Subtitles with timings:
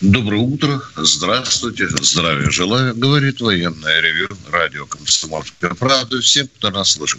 [0.00, 7.18] Доброе утро, здравствуйте, здравия желаю, говорит военное ревю, радио «Комсомольская правда», всем, кто нас слышит.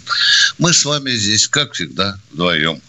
[0.60, 2.82] Мы с вами здесь, как всегда, вдвоем.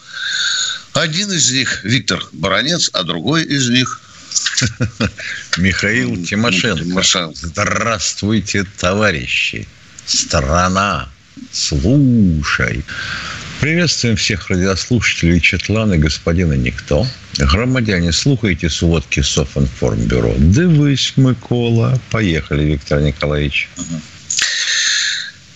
[0.92, 4.00] Один из них Виктор Баранец, а другой из них
[5.56, 6.84] Михаил Тимошенко.
[6.84, 7.34] Тимошенко.
[7.34, 9.66] Здравствуйте, товарищи.
[10.06, 11.08] Страна,
[11.50, 12.84] слушай.
[13.60, 17.06] Приветствуем всех радиослушателей Четлана господина Никто.
[17.36, 20.34] Громадяне, слухайте сводки Софинформбюро.
[20.38, 22.00] Дивись, Микола.
[22.10, 23.68] Поехали, Виктор Николаевич.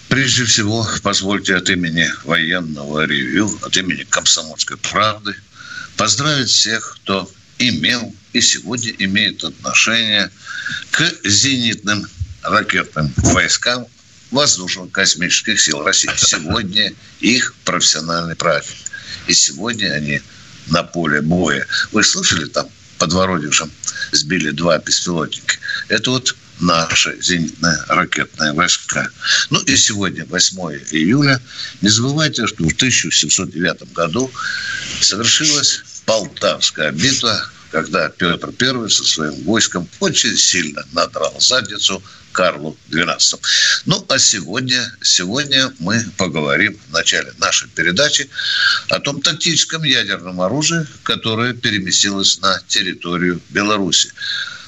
[0.09, 5.35] Прежде всего, позвольте от имени военного ревю, от имени комсомольской правды
[5.97, 10.29] поздравить всех, кто имел и сегодня имеет отношение
[10.91, 12.07] к зенитным
[12.43, 13.87] ракетным войскам
[14.35, 16.11] воздушно-космических сил России.
[16.17, 18.77] Сегодня их профессиональный праздник.
[19.29, 20.21] И сегодня они
[20.67, 21.67] на поле боя.
[21.93, 22.69] Вы слышали там
[22.99, 23.71] под Воронежем
[24.13, 25.57] сбили два беспилотника?
[25.89, 29.09] Это вот наши зенитные ракетные войска.
[29.51, 30.59] Ну и сегодня, 8
[30.91, 31.41] июля,
[31.81, 34.31] не забывайте, что в 1709 году
[35.01, 42.03] совершилась Полтавская битва, когда Петр I со своим войском очень сильно надрал задницу
[42.33, 43.41] Карлу XII.
[43.87, 48.29] Ну, а сегодня, сегодня мы поговорим в начале нашей передачи
[48.91, 54.13] о том тактическом ядерном оружии, которое переместилось на территорию Беларуси.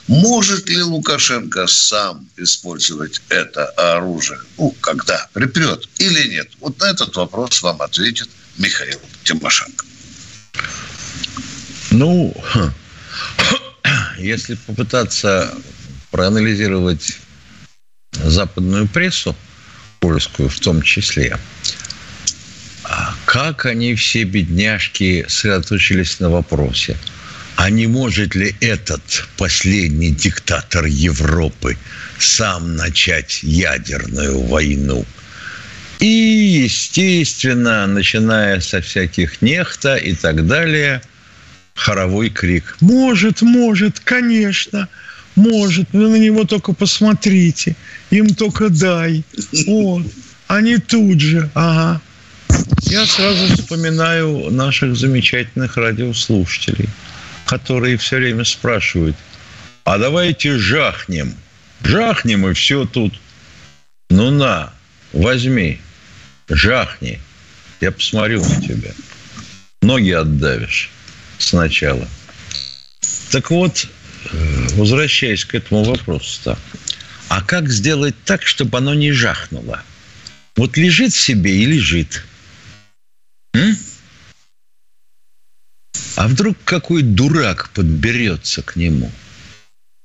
[0.08, 4.38] Может ли Лукашенко сам использовать это оружие?
[4.56, 5.28] Ну, когда?
[5.32, 6.48] Припрет или нет?
[6.60, 9.85] Вот на этот вопрос вам ответит Михаил Тимошенко.
[11.90, 12.34] Ну,
[14.18, 15.54] если попытаться
[16.10, 17.18] проанализировать
[18.12, 19.36] западную прессу,
[20.00, 21.38] польскую в том числе,
[22.84, 26.96] а как они все, бедняжки, сосредоточились на вопросе,
[27.56, 31.76] а не может ли этот последний диктатор Европы
[32.18, 35.04] сам начать ядерную войну?
[36.00, 41.00] И, естественно, начиная со всяких нехта и так далее,
[41.74, 42.76] хоровой крик.
[42.80, 44.88] Может, может, конечно–
[45.36, 47.76] может, вы на него только посмотрите.
[48.10, 49.22] Им только дай.
[49.66, 50.02] Вот.
[50.48, 51.50] Они тут же.
[51.54, 52.00] Ага.
[52.82, 56.88] Я сразу вспоминаю наших замечательных радиослушателей,
[57.44, 59.16] которые все время спрашивают,
[59.84, 61.34] а давайте жахнем.
[61.82, 63.12] Жахнем и все тут.
[64.08, 64.72] Ну на,
[65.12, 65.80] возьми,
[66.48, 67.20] жахни.
[67.80, 68.92] Я посмотрю на тебя.
[69.82, 70.90] Ноги отдавишь
[71.38, 72.08] сначала.
[73.30, 73.86] Так вот,
[74.32, 76.58] Э, возвращаясь к этому вопросу-то,
[77.28, 79.82] а как сделать так, чтобы оно не жахнуло?
[80.56, 82.24] Вот лежит себе и лежит.
[83.54, 83.76] М?
[86.16, 89.10] А вдруг какой дурак подберется к нему?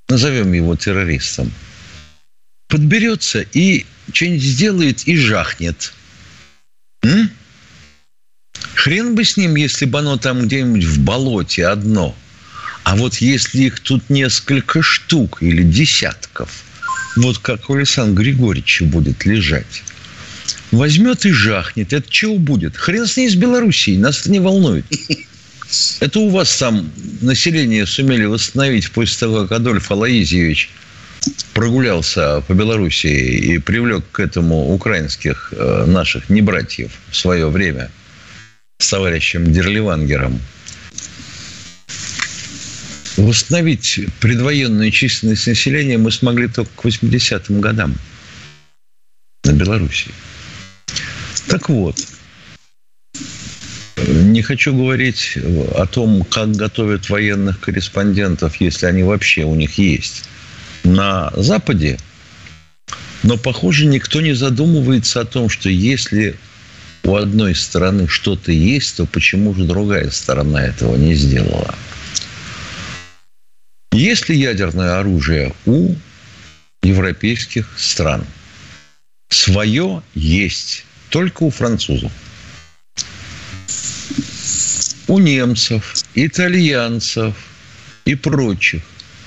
[0.08, 1.50] Назовем его террористом.
[2.68, 5.94] Подберется и что-нибудь сделает и жахнет.
[7.02, 7.30] М?
[8.74, 12.16] Хрен бы с ним, если бы оно там где-нибудь в болоте одно–
[12.84, 16.64] а вот если их тут несколько штук или десятков,
[17.16, 19.82] вот как у Александра Григорьевича будет лежать,
[20.70, 21.92] возьмет и жахнет.
[21.92, 22.76] Это чего будет?
[22.76, 24.84] Хрен с ней из Белоруссии, нас это не волнует.
[26.00, 26.92] Это у вас там
[27.22, 30.70] население сумели восстановить после того, как Адольф Алаизьевич
[31.54, 37.90] прогулялся по Белоруссии и привлек к этому украинских э, наших небратьев в свое время
[38.78, 40.40] с товарищем Дерливангером–
[43.16, 47.94] Восстановить предвоенную численность населения мы смогли только к 80-м годам
[49.44, 50.12] на Белоруссии.
[51.46, 51.96] Так вот,
[54.08, 55.36] не хочу говорить
[55.74, 60.24] о том, как готовят военных корреспондентов, если они вообще у них есть.
[60.84, 61.98] На Западе,
[63.22, 66.36] но, похоже, никто не задумывается о том, что если
[67.04, 71.74] у одной стороны что-то есть, то почему же другая сторона этого не сделала?
[73.92, 75.94] Есть ли ядерное оружие у
[76.82, 78.24] европейских стран?
[79.28, 82.10] Свое есть, только у французов.
[85.06, 87.34] У немцев, итальянцев
[88.04, 88.82] и прочих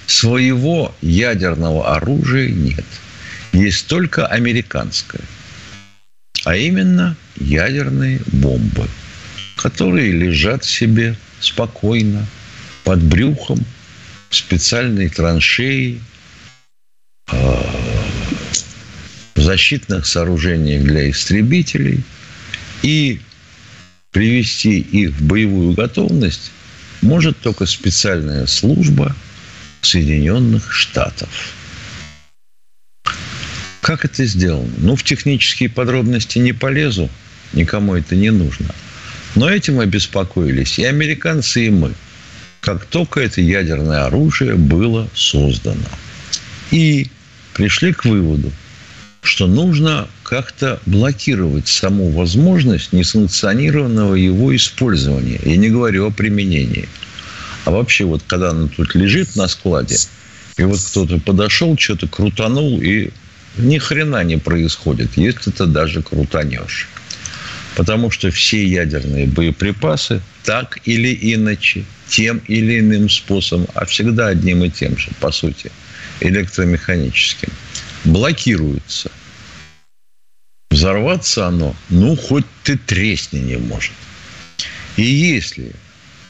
[0.08, 2.86] Своего ядерного оружия нет.
[3.54, 5.22] Есть только американское.
[6.44, 8.88] А именно ядерные бомбы,
[9.56, 12.26] которые лежат себе спокойно
[12.84, 13.66] под брюхом
[14.30, 16.02] специальной траншеи,
[17.28, 17.66] а,
[19.36, 22.04] в защитных сооружениях для истребителей
[22.84, 23.20] и
[24.12, 26.52] привести их в боевую готовность
[27.02, 29.16] может только специальная служба
[29.86, 31.30] Соединенных Штатов.
[33.82, 34.72] Как это сделано?
[34.78, 37.10] Ну, в технические подробности не полезу,
[37.54, 38.74] никому это не нужно.
[39.36, 41.94] Но этим обеспокоились и американцы, и мы.
[42.62, 45.88] Как только это ядерное оружие было создано.
[46.72, 47.12] И
[47.54, 48.52] пришли к выводу,
[49.22, 55.40] что нужно как-то блокировать саму возможность несанкционированного его использования.
[55.46, 56.90] Я не говорю о применении.
[57.66, 59.98] А вообще, вот когда оно тут лежит на складе,
[60.58, 63.10] и вот кто-то подошел, что-то крутанул, и
[63.58, 66.88] ни хрена не происходит, если ты даже крутанешь.
[67.76, 74.64] Потому что все ядерные боеприпасы так или иначе, тем или иным способом, а всегда одним
[74.64, 75.72] и тем же, по сути,
[76.22, 77.50] электромеханическим,
[78.06, 79.12] блокируются.
[80.70, 83.94] Взорваться оно, ну, хоть ты тресни не может.
[84.98, 85.72] И если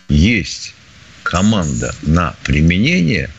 [0.07, 0.74] есть
[1.25, 3.29] команда на применение,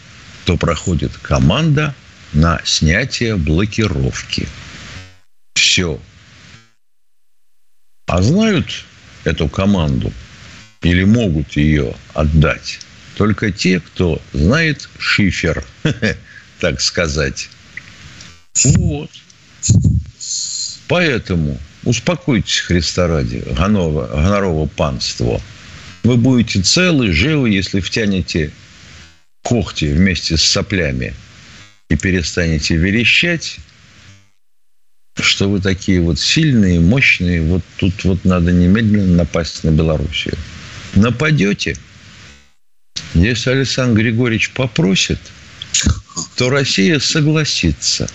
[0.45, 1.95] то проходит команда
[2.33, 4.49] на снятие блокировки.
[5.55, 6.01] Все.
[8.09, 8.85] А знают
[9.25, 10.13] эту команду
[10.83, 12.81] или могут ее отдать
[13.17, 15.65] только те, кто знает шифер,
[16.61, 17.49] так сказать.
[18.65, 19.11] Вот.
[20.89, 25.41] Поэтому успокойтесь, Христа ради, гонорово, панство.
[26.07, 28.51] Вы будете целы, живы, если втянете
[29.43, 31.15] когти вместе с соплями–
[31.89, 33.59] и перестанете верещать,
[35.19, 40.37] что вы такие вот сильные, мощные, вот тут вот надо немедленно напасть на Белоруссию.
[40.95, 41.77] Нападете,
[43.15, 45.21] если Александр Григорьевич попросит,
[46.37, 48.09] то Россия согласится.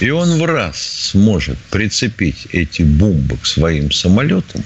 [0.00, 4.64] И он в раз сможет прицепить эти бомбы к своим самолетам,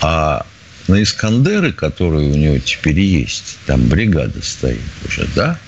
[0.00, 0.46] а
[0.88, 5.58] на Искандеры, которые у него теперь есть, там бригада стоит уже, да,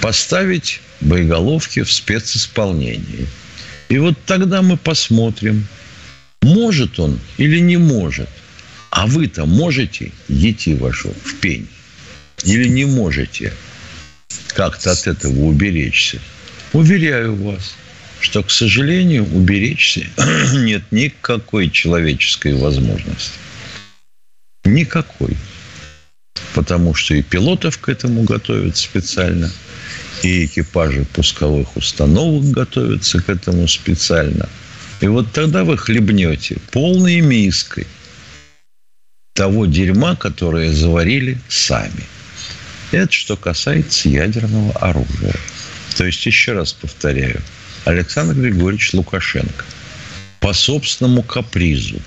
[0.00, 3.26] поставить боеголовки в специсполнении.
[3.88, 5.66] И вот тогда мы посмотрим,
[6.42, 8.28] может он или не может.
[8.90, 11.68] А вы-то можете идти вашу в пень?
[12.44, 13.52] Или не можете
[14.48, 16.18] как-то от этого уберечься?
[16.72, 17.74] Уверяю вас,
[18.20, 20.06] что, к сожалению, уберечься
[20.54, 23.32] нет никакой человеческой возможности.
[24.70, 25.36] Никакой.
[26.54, 29.50] Потому что и пилотов к этому готовят специально–
[30.22, 34.48] и экипажи пусковых установок готовятся к этому специально.
[35.00, 37.86] И вот тогда вы хлебнете полной миской
[39.34, 42.04] того дерьма, которое заварили сами.
[42.90, 45.36] Это что касается ядерного оружия.
[45.96, 47.40] То есть, еще раз повторяю,
[47.84, 49.64] Александр Григорьевич Лукашенко
[50.40, 52.00] по собственному капризу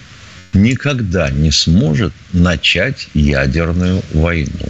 [0.54, 4.68] никогда не сможет начать ядерную войну.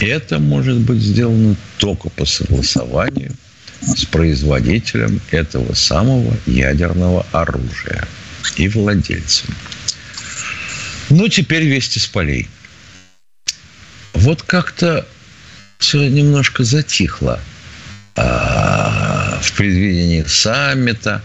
[0.00, 3.32] Это может быть сделано только по согласованию
[3.80, 8.06] с производителем этого самого ядерного оружия
[8.56, 9.54] и владельцем.
[11.10, 12.48] Ну, теперь вести с полей.
[14.14, 15.06] Вот как-то
[15.78, 17.40] все немножко затихло
[18.16, 21.22] а, в предвидении саммита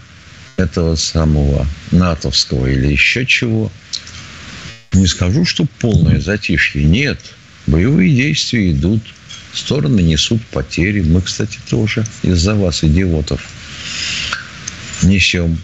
[0.60, 3.72] этого самого натовского или еще чего.
[4.92, 6.84] Не скажу, что полное затишье.
[6.84, 7.18] Нет–
[7.70, 9.00] Боевые действия идут,
[9.52, 11.02] стороны несут потери.
[11.02, 13.40] Мы, кстати, тоже из-за вас, идиотов,
[15.02, 15.56] несем.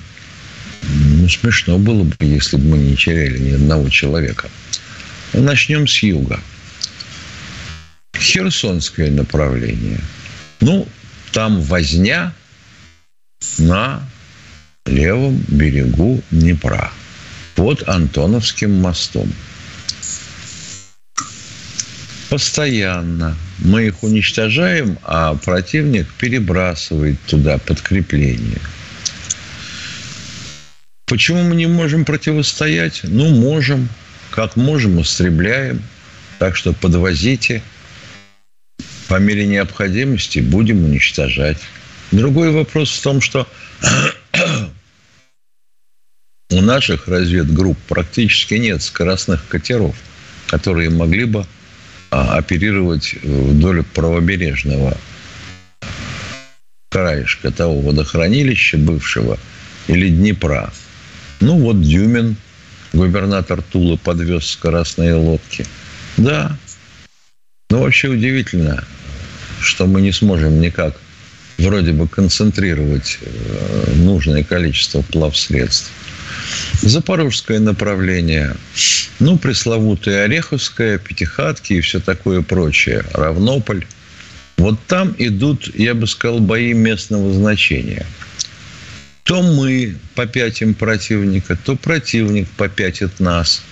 [0.83, 4.49] Ну, смешно было бы, если бы мы не теряли ни одного человека.
[5.33, 6.41] Начнем с юга.
[8.17, 10.01] Херсонское направление.
[10.61, 10.87] Ну,
[11.33, 12.33] там возня
[13.59, 14.09] на
[14.87, 16.91] левом берегу Днепра
[17.55, 19.33] под Антоновским мостом.
[22.29, 23.37] Постоянно.
[23.59, 28.61] Мы их уничтожаем, а противник перебрасывает туда подкрепление.
[31.07, 33.01] Почему мы не можем противостоять?
[33.05, 33.89] Ну, можем.
[34.31, 35.83] Как можем, истребляем.
[36.39, 37.63] Так что подвозите.
[39.09, 41.59] По мере необходимости будем уничтожать.
[42.11, 43.49] Другой вопрос в том, что
[46.57, 49.95] у наших разведгрупп практически нет скоростных катеров,
[50.47, 51.45] которые могли бы
[52.11, 54.97] а, оперировать вдоль правобережного
[56.91, 59.39] краешка того водохранилища бывшего
[59.87, 60.73] или Днепра.
[61.41, 62.37] Ну, вот Дюмин,
[62.95, 65.67] губернатор Тулы, подвез скоростные лодки.
[66.17, 66.57] Да.
[67.69, 68.83] Но вообще удивительно,
[69.61, 70.97] что мы не сможем никак
[71.59, 75.91] вроде бы концентрировать э, нужное количество плавсредств.
[76.83, 78.55] Запорожское направление,
[79.19, 83.87] ну, пресловутое Ореховское, Пятихатки и все такое прочее, Равнополь.
[84.57, 88.07] Вот там идут, я бы сказал, бои местного значения.
[89.25, 93.63] То мы попятим противника, то противник попятит нас.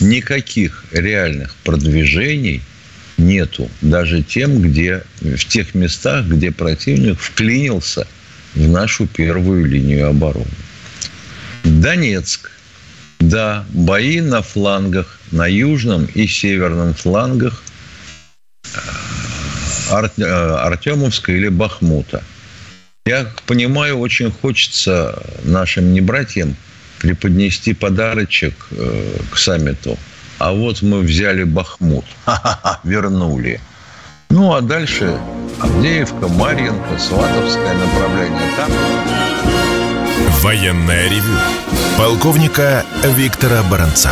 [0.00, 2.62] Никаких реальных продвижений
[3.18, 3.70] нету.
[3.80, 8.06] Даже тем, где, в тех местах, где противник вклинился
[8.54, 10.46] в нашу первую линию обороны.
[11.64, 12.50] Донецк.
[13.20, 17.62] Да, бои на флангах, на южном и северном флангах
[18.74, 22.22] э, э, Артемовска или Бахмута.
[23.06, 26.56] Я понимаю, очень хочется нашим небратьям
[26.98, 29.98] преподнести подарочек э, к саммиту.
[30.38, 32.04] А вот мы взяли Бахмут.
[32.24, 33.60] Ха-ха-ха, вернули.
[34.30, 35.18] Ну, а дальше
[35.60, 38.50] Авдеевка, Марьинка, Сватовское направление.
[38.56, 38.70] Там
[40.42, 41.38] Военное ревю
[41.96, 42.84] полковника
[43.16, 44.10] Виктора Баранца.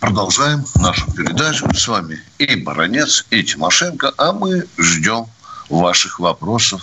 [0.00, 1.66] Продолжаем нашу передачу.
[1.74, 4.12] С вами и Баранец, и Тимошенко.
[4.16, 5.24] А мы ждем
[5.68, 6.82] ваших вопросов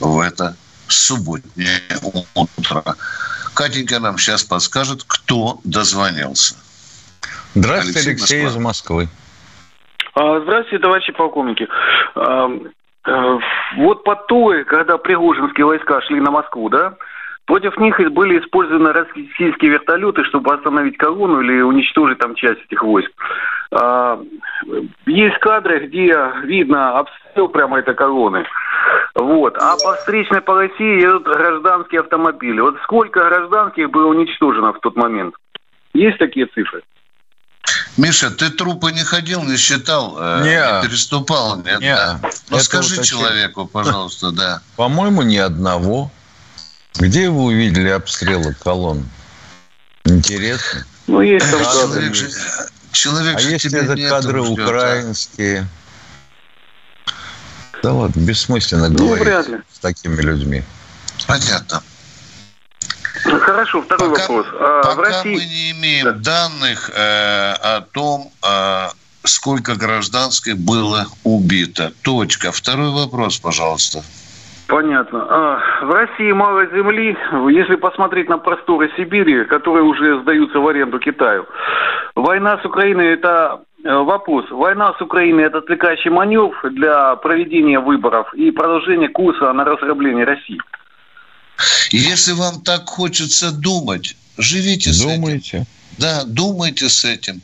[0.00, 0.54] в это
[0.86, 1.80] субботнее
[2.34, 2.84] утро.
[3.54, 6.56] Катенька нам сейчас подскажет, кто дозвонился.
[7.54, 9.08] Здравствуйте, Алексей, Алексей из Москвы.
[10.14, 11.66] А, здравствуйте, товарищи полковники.
[13.06, 13.38] Э,
[13.76, 16.94] вот под Тулой, когда пригожинские войска шли на Москву, да,
[17.46, 23.10] против них были использованы российские вертолеты, чтобы остановить колонну или уничтожить там часть этих войск.
[23.72, 24.20] А,
[25.06, 28.44] есть кадры, где видно обстрел прямо этой колонны.
[29.14, 29.56] Вот.
[29.58, 32.60] А по встречной полосе едут гражданские автомобили.
[32.60, 35.34] Вот сколько гражданских было уничтожено в тот момент?
[35.92, 36.82] Есть такие цифры?
[38.00, 41.56] Миша, ты трупы не ходил, не считал, э, не, не переступал?
[41.58, 41.94] Нет, не.
[41.94, 42.20] Да.
[42.48, 44.62] Ну, скажи вот человеку, пожалуйста, да.
[44.76, 46.10] По-моему, ни одного.
[46.94, 49.06] Где вы увидели обстрелы колонн?
[50.06, 50.86] Интересно.
[51.08, 52.30] Ну, есть там человек же,
[52.92, 55.68] человек а же если это кадры ждет, украинские?
[57.82, 59.58] Да ладно, бессмысленно ну, говорить вряд ли.
[59.70, 60.64] с такими людьми.
[61.26, 61.82] Понятно.
[63.40, 64.46] Хорошо, второй пока, вопрос.
[64.52, 65.34] А, пока в России...
[65.34, 66.12] мы не имеем да.
[66.12, 68.88] данных э, о том, э,
[69.24, 71.92] сколько гражданских было убито.
[72.02, 72.52] Точка.
[72.52, 74.02] Второй вопрос, пожалуйста.
[74.70, 75.26] Понятно.
[75.28, 77.16] А, в России мало земли.
[77.50, 81.46] Если посмотреть на просторы Сибири, которые уже сдаются в аренду Китаю.
[82.14, 84.44] Война с Украиной– это э, вопрос.
[84.50, 90.60] Война с Украиной– это отвлекающий маневр для проведения выборов и продолжения курса на разграбление России.
[91.90, 95.40] Если вам так хочется думать, живите Думаете?
[95.40, 95.66] с этим.
[95.98, 97.42] Да, думайте с этим.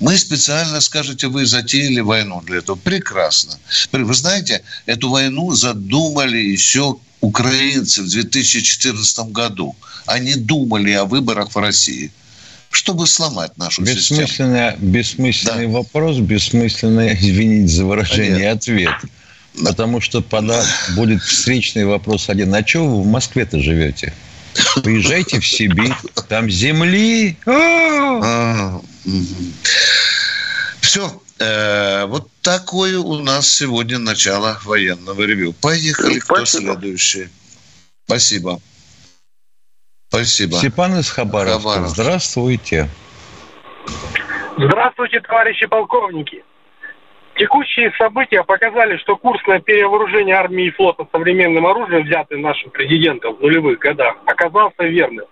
[0.00, 2.76] Мы специально, скажете, вы затеяли войну для этого.
[2.76, 3.54] Прекрасно.
[3.92, 9.76] Вы знаете, эту войну задумали еще украинцы в 2014 году.
[10.06, 12.10] Они думали о выборах в России
[12.72, 14.92] чтобы сломать нашу бессмысленный, систему.
[14.92, 15.72] Бессмысленный да.
[15.72, 18.56] вопрос, бессмысленный, извините за выражение, Нет.
[18.56, 18.94] ответ.
[19.64, 20.64] Потому что пода...
[20.96, 22.54] будет встречный вопрос один.
[22.54, 24.12] А что вы в Москве-то живете?
[24.82, 25.94] Поезжайте в Сибирь,
[26.28, 27.36] там земли.
[27.46, 28.80] А!
[30.80, 31.22] Все.
[31.38, 35.52] Э, вот такое у нас сегодня начало военного ревю.
[35.52, 37.28] Поехали, кто следующий.
[38.06, 38.60] Спасибо.
[40.08, 40.58] Спасибо.
[40.58, 41.58] Степан из Хабаровска.
[41.58, 41.94] Хабаровск.
[41.94, 42.88] Здравствуйте.
[44.56, 46.44] Здравствуйте, товарищи полковники.
[47.34, 53.36] Текущие события показали, что курс на перевооружение армии и флота современным оружием, взятый нашим президентом
[53.36, 55.24] в нулевых годах, оказался верным.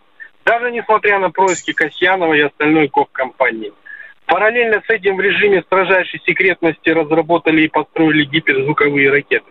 [0.47, 3.73] Даже несмотря на происки Касьянова и остальной КОК компании.
[4.25, 9.51] Параллельно с этим в режиме строжайшей секретности разработали и построили гиперзвуковые ракеты.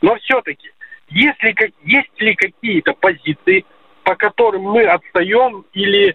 [0.00, 0.70] Но все-таки,
[1.10, 3.66] есть ли, есть ли какие-то позиции,
[4.04, 6.14] по которым мы отстаем или,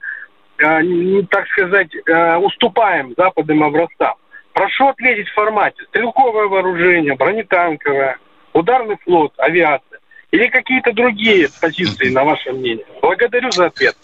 [0.58, 4.16] э, так сказать, э, уступаем западным образцам?
[4.58, 8.18] Прошу ответить в формате стрелковое вооружение, бронетанковое,
[8.54, 10.00] ударный флот, авиация
[10.32, 12.84] или какие-то другие позиции, на ваше мнение.
[13.00, 13.96] Благодарю за ответ.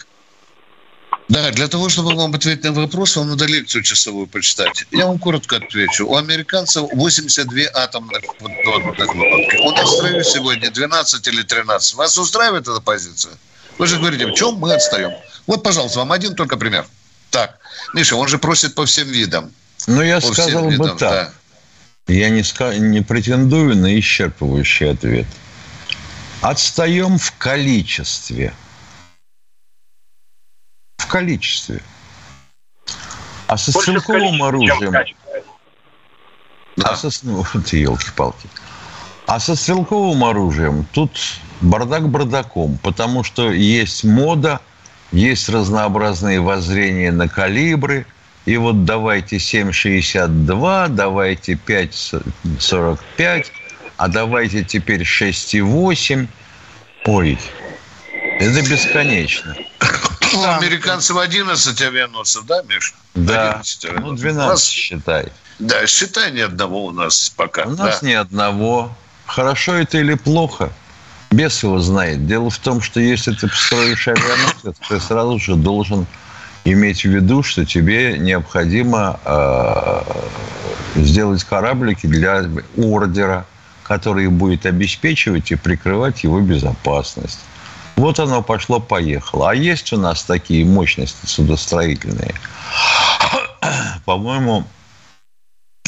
[1.28, 4.86] Да, для того, чтобы вам ответить на вопрос, вам надо лекцию часовую почитать.
[4.92, 6.06] Я вам коротко отвечу.
[6.06, 9.56] У американцев 82 атомных подводных лодки.
[9.56, 11.94] У нас в сегодня 12 или 13.
[11.94, 13.34] Вас устраивает эта позиция?
[13.78, 15.10] Вы же говорите, в чем мы отстаем?
[15.48, 16.86] Вот, пожалуйста, вам один только пример.
[17.32, 17.58] Так,
[17.92, 19.50] Миша, он же просит по всем видам.
[19.86, 21.34] Ну, я сказал бы там, так.
[22.06, 22.12] Да.
[22.12, 22.42] Я не,
[22.78, 25.26] не претендую на исчерпывающий ответ.
[26.40, 28.52] Отстаем в количестве.
[30.98, 31.80] В количестве.
[33.46, 34.92] А со Больше стрелковым оружием...
[36.76, 36.90] Да.
[36.90, 37.10] А со...
[37.22, 38.48] Ну, ты елки-палки.
[39.26, 41.18] А со стрелковым оружием тут
[41.60, 44.60] бардак бардаком, потому что есть мода,
[45.12, 48.06] есть разнообразные воззрения на калибры,
[48.46, 53.46] и вот давайте 7,62, давайте 5,45,
[53.96, 56.28] а давайте теперь 6,8.
[57.06, 57.38] Ой,
[58.38, 59.56] это бесконечно.
[60.32, 62.94] Ну, американцы в 11 авианосцев, да, Миша?
[63.14, 63.62] Да,
[64.00, 64.68] ну 12 нас...
[64.68, 65.32] считай.
[65.58, 67.62] Да, считай, ни одного у нас пока.
[67.64, 68.06] У нас да.
[68.08, 68.94] ни одного.
[69.26, 70.72] Хорошо это или плохо?
[71.30, 72.26] Бес его знает.
[72.26, 76.06] Дело в том, что если ты строишь авианосец, ты сразу же должен
[76.64, 80.02] иметь в виду, что тебе необходимо э,
[80.96, 82.44] сделать кораблики для
[82.76, 83.44] ордера,
[83.82, 87.40] который будет обеспечивать и прикрывать его безопасность.
[87.96, 89.50] Вот оно пошло-поехало.
[89.50, 92.34] А есть у нас такие мощности судостроительные.
[94.04, 94.64] По-моему,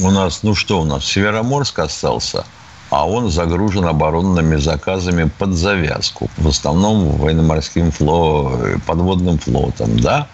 [0.03, 2.45] у нас, ну что у нас, Североморск остался,
[2.91, 6.31] а он загружен оборонными заказами под завязку.
[6.37, 10.29] В основном военно-морским фло, подводным флотом, да?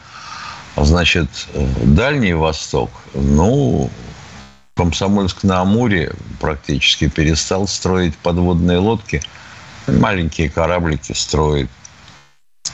[0.77, 1.29] Значит,
[1.83, 3.91] Дальний Восток, ну,
[4.75, 9.21] Комсомольск на Амуре практически перестал строить подводные лодки.
[9.87, 11.69] Маленькие кораблики строит.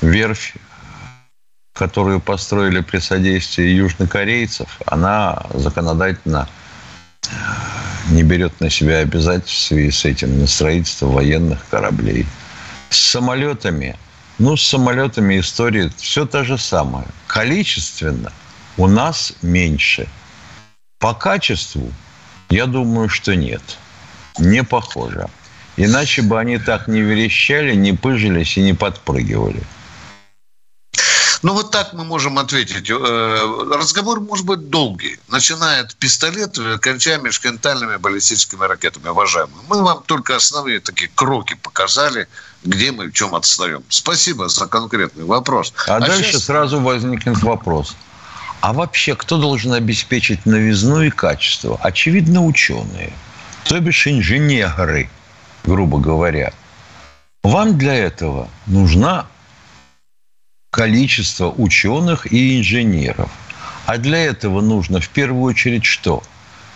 [0.00, 0.54] Верфь,
[1.72, 6.48] которую построили при содействии южнокорейцев, она законодательно
[7.24, 7.34] э,
[8.10, 12.26] не берет на себя обязательств в связи с этим на строительство военных кораблей.
[12.90, 13.96] С самолетами–
[14.38, 17.06] ну, с самолетами история все то же самое.
[17.26, 18.32] Количественно
[18.76, 20.08] у нас меньше.
[21.00, 21.92] По качеству,
[22.48, 23.62] я думаю, что нет.
[24.38, 25.28] Не похоже.
[25.76, 29.62] Иначе бы они так не верещали, не пыжились и не подпрыгивали.
[31.42, 32.90] Ну, вот так мы можем ответить.
[32.90, 35.18] Э, разговор может быть долгий.
[35.28, 39.56] Начиная от пистолета, кончая межконтинентальными баллистическими ракетами, уважаемые.
[39.68, 42.28] Мы вам только основные такие кроки показали,
[42.64, 43.84] где мы в чем отстаем.
[43.88, 45.72] Спасибо за конкретный вопрос.
[45.86, 46.44] А, а дальше сейчас...
[46.44, 47.94] сразу возникнет вопрос.
[48.60, 51.78] А вообще, кто должен обеспечить новизну и качество?
[51.80, 53.12] Очевидно, ученые.
[53.64, 55.08] То бишь инженеры,
[55.64, 56.52] грубо говоря.
[57.44, 59.26] Вам для этого нужна
[60.70, 63.30] количество ученых и инженеров.
[63.86, 66.22] А для этого нужно в первую очередь что?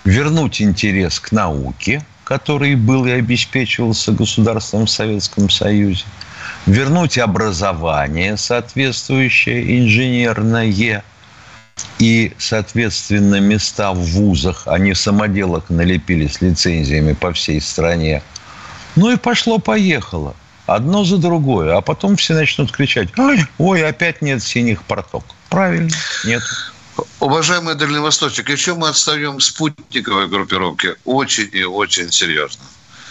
[0.04, 6.04] Вернуть интерес к науке, который был и обеспечивался государством в Советском Союзе,
[6.66, 11.02] вернуть образование соответствующее инженерное
[11.98, 18.22] и, соответственно, места в вузах, они самоделок налепили с лицензиями по всей стране.
[18.96, 20.34] Ну и пошло-поехало.
[20.74, 21.76] Одно за другое.
[21.76, 25.24] А потом все начнут кричать, ой, ой, опять нет синих порток.
[25.50, 25.90] Правильно,
[26.24, 26.42] нет.
[27.20, 32.62] Уважаемый дальневосточник, еще мы отстаем спутниковой группировки очень и очень серьезно.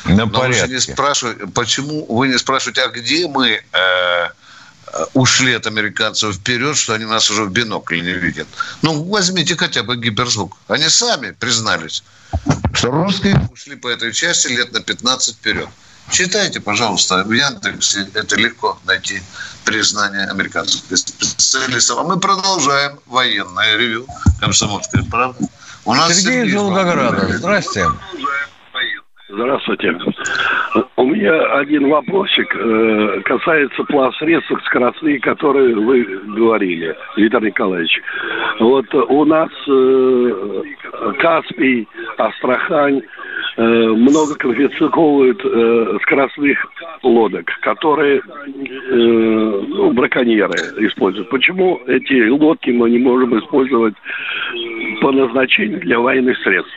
[0.06, 0.68] На Но порядке.
[0.68, 4.30] Вы не спрашиваете, почему вы не спрашиваете, а где мы э,
[5.14, 8.48] ушли от американцев вперед, что они нас уже в бинокль не видят?
[8.82, 10.58] Ну, возьмите хотя бы гиперзвук.
[10.68, 12.04] Они сами признались,
[12.74, 15.70] что русские ушли по этой части лет на 15 вперед.
[16.10, 19.22] Читайте, пожалуйста, в Яндексе это легко найти
[19.66, 22.00] признание американских специалистов.
[22.00, 24.06] А мы продолжаем военное ревю
[24.40, 25.40] «Комсомольская правда».
[25.86, 27.28] У нас Сергей, Сергей из Волгограда.
[27.38, 27.88] Здрасте.
[29.30, 29.98] Здравствуйте.
[30.98, 36.04] У меня один вопросик э, касается пластсредств скоростных, которые вы
[36.36, 38.02] говорили, Виктор Николаевич.
[38.60, 40.64] Вот у нас э,
[41.20, 41.88] Каспий,
[42.18, 43.02] Астрахань,
[43.58, 46.58] много конфисковывают э, скоростных
[47.04, 48.22] лодок, которые э,
[48.92, 50.56] ну, браконьеры
[50.88, 51.30] используют.
[51.30, 53.96] Почему эти лодки мы не можем использовать
[55.02, 56.74] по назначению для военных средств?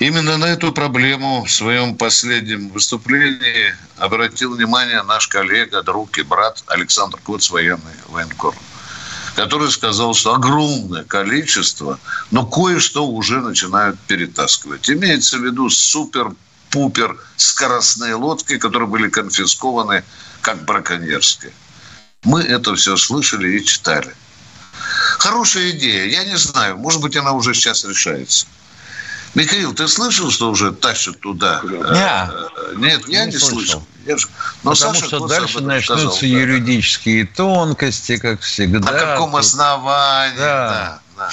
[0.00, 6.62] Именно на эту проблему в своем последнем выступлении обратил внимание наш коллега, друг и брат
[6.68, 8.54] Александр Коц, военный военкор
[9.38, 12.00] который сказал, что огромное количество,
[12.32, 14.90] но кое-что уже начинают перетаскивать.
[14.90, 20.02] Имеется в виду супер-пупер скоростные лодки, которые были конфискованы
[20.40, 21.52] как браконьерские.
[22.24, 24.12] Мы это все слышали и читали.
[25.20, 26.06] Хорошая идея.
[26.06, 28.46] Я не знаю, может быть, она уже сейчас решается.
[29.34, 31.60] Михаил, ты слышал, что уже тащат туда?
[31.64, 33.82] Нет, Нет я не, не слышал.
[34.06, 34.26] Я же...
[34.62, 37.30] Но Потому Саша что дальше начнутся сказал, юридические да.
[37.36, 38.90] тонкости, как всегда.
[38.90, 40.38] На каком основании?
[40.38, 41.00] Да.
[41.16, 41.30] Да, да.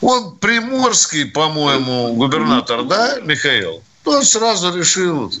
[0.00, 3.82] Он приморский, по-моему, губернатор, да, Михаил?
[4.06, 5.32] Он сразу решил,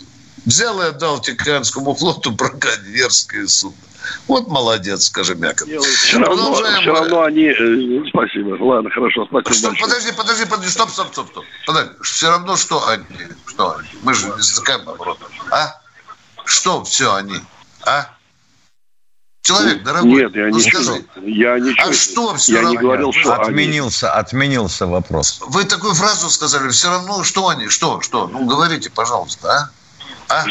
[0.44, 3.78] взял и отдал Тихоокеанскому флоту браконьерское судно.
[4.26, 5.64] Вот молодец, скажи мягко.
[5.64, 7.46] Все равно, все равно они...
[7.46, 8.56] Э, спасибо.
[8.60, 9.88] Ладно, хорошо, спасибо что, большое.
[9.88, 11.44] Подожди, подожди, подожди, стоп, стоп, стоп, стоп.
[11.66, 11.92] Подожди.
[12.02, 13.04] Все равно, что они?
[13.46, 13.88] Что они?
[14.02, 15.18] Мы же не затыкаем оборот.
[15.50, 15.80] А?
[16.44, 17.36] Что все они?
[17.84, 18.08] А?
[19.42, 21.04] Человек, дорогой, Нет, я ну, не скажи.
[21.22, 21.88] Я ничего.
[21.88, 22.70] А что все я равно?
[22.70, 24.20] не говорил, что отменился, они...
[24.20, 25.40] отменился вопрос.
[25.46, 26.68] Вы такую фразу сказали.
[26.68, 27.68] Все равно, что они?
[27.68, 28.28] Что, что?
[28.28, 29.70] Ну, говорите, пожалуйста,
[30.28, 30.42] а?
[30.42, 30.44] А?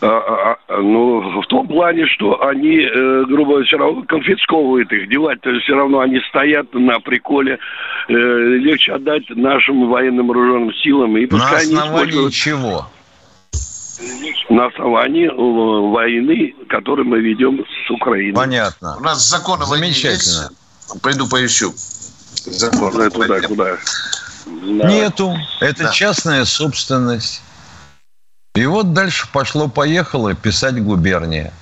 [0.00, 4.92] А, а, а, ну, в том плане, что они, э, грубо говоря, все равно конфисковывают
[4.92, 5.08] их.
[5.08, 7.58] Девать-то все равно они стоят на приколе.
[8.08, 11.16] Э, легче отдать нашим военным вооруженным силам.
[11.16, 12.86] И на основании чего?
[14.50, 18.34] На основании э, войны, которую мы ведем с Украиной.
[18.34, 18.96] Понятно.
[18.98, 20.50] У нас закон о Замечательно.
[20.50, 21.02] Есть?
[21.02, 21.72] Пойду поищу.
[21.74, 22.90] Закон.
[22.92, 23.76] Куда, туда, куда?
[24.46, 24.88] Да.
[24.88, 25.34] Нету.
[25.60, 25.92] Это да.
[25.92, 27.42] частная собственность.
[28.54, 31.52] И вот дальше пошло-поехало писать губерния.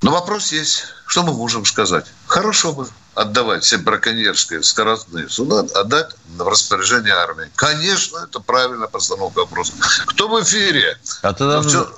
[0.00, 0.84] Но вопрос есть.
[1.06, 2.06] Что мы можем сказать?
[2.26, 7.50] Хорошо бы отдавать все браконьерские скоростные суда, отдать в распоряжение армии.
[7.54, 9.74] Конечно, это правильная постановка вопроса.
[10.06, 10.96] Кто в эфире?
[11.20, 11.60] А тогда...
[11.60, 11.92] Все...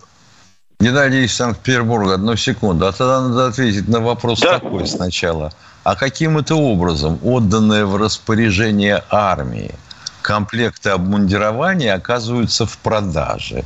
[0.80, 2.88] Геннадий из Санкт-Петербурга, одну секунду.
[2.88, 4.58] А тогда надо ответить на вопрос да.
[4.58, 5.52] такой сначала.
[5.84, 9.76] А каким это образом отданное в распоряжение армии
[10.22, 13.64] комплекты обмундирования оказываются в продаже?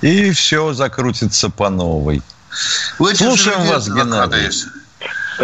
[0.00, 2.22] И все закрутится по новой.
[2.96, 4.50] Слушаем вас, Геннадий.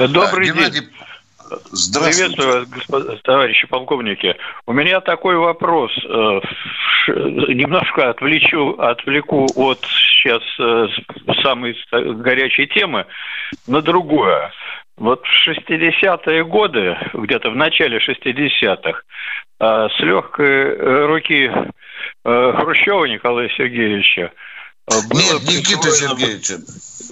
[0.09, 0.91] Добрый Геннадий, день.
[1.73, 2.37] Здравствуйте.
[2.37, 4.37] Приветствую вас, товарищи полковники.
[4.67, 5.91] У меня такой вопрос.
[6.05, 6.41] Э,
[7.09, 10.87] немножко отвлечу, отвлеку от сейчас э,
[11.43, 13.07] самой горячей темы
[13.67, 14.53] на другое.
[15.01, 19.01] Вот в 60-е годы, где-то в начале 60-х,
[19.61, 21.51] э, с легкой руки
[22.23, 24.31] Хрущева Николая Сергеевича
[25.09, 26.51] было Нет, Никита Сергеевич.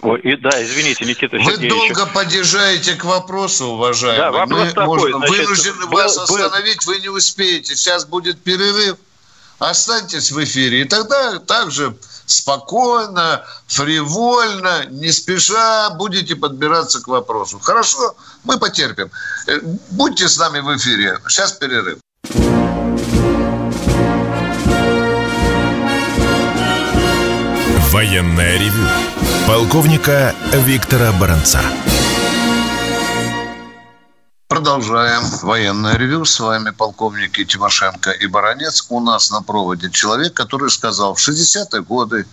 [0.03, 1.73] Ой, и, да, извините, Никита Вы Сергеевич.
[1.73, 4.19] Вы долго подъезжаете к вопросу, уважаемый.
[4.19, 7.75] Да, вопрос Мы такой, можем, значит, вынуждены был, вас остановить, вы не успеете.
[7.75, 8.97] Сейчас будет перерыв.
[9.59, 10.83] Останьтесь в эфире.
[10.83, 17.59] И тогда также спокойно, фривольно, не спеша будете подбираться к вопросу.
[17.59, 18.15] Хорошо?
[18.45, 19.11] Мы потерпим.
[19.47, 19.59] Э,
[19.91, 21.19] будьте с нами в эфире.
[21.29, 21.99] Сейчас перерыв.
[27.91, 28.87] Военное ревю
[29.47, 31.63] полковника Виктора Баранца.
[34.59, 36.25] Продолжаем военное ревю.
[36.25, 38.85] С вами полковники Тимошенко и Баранец.
[38.89, 42.27] У нас на проводе человек, который сказал, в 60-е годы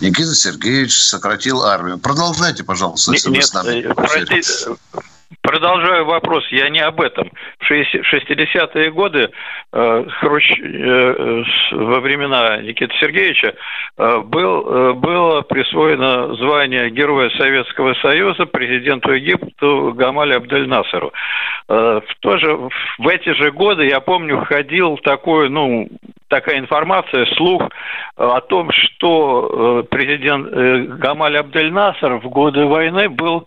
[0.00, 1.96] Никита Сергеевич сократил армию.
[1.96, 3.90] Продолжайте, пожалуйста, если нет, вы с нами.
[3.90, 4.76] Э, простите,
[5.42, 7.30] Продолжаю вопрос, я не об этом.
[7.58, 9.30] В 60-е годы
[9.72, 10.52] э, Хрущ...
[10.60, 13.54] э, во времена Никиты Сергеевича
[13.98, 21.12] э, был, было присвоено звание Героя Советского Союза президенту Египту Гамаль Абдель Насеру.
[21.68, 22.56] Э, в, тоже,
[22.98, 25.88] в эти же годы, я помню, ходил такой, ну,
[26.28, 27.62] такая информация, слух
[28.16, 33.46] о том, что президент Гамаль Абдель Насер в годы войны был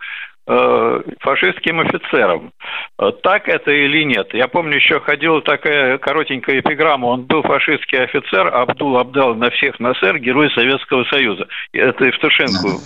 [1.20, 2.52] фашистским офицером.
[2.98, 4.34] Э, так это или нет?
[4.34, 7.06] Я помню, еще ходила такая коротенькая эпиграмма.
[7.06, 11.48] Он был фашистский офицер, Абдул Абдал на всех Насер, герой Советского Союза.
[11.72, 12.82] Это Евтушенко.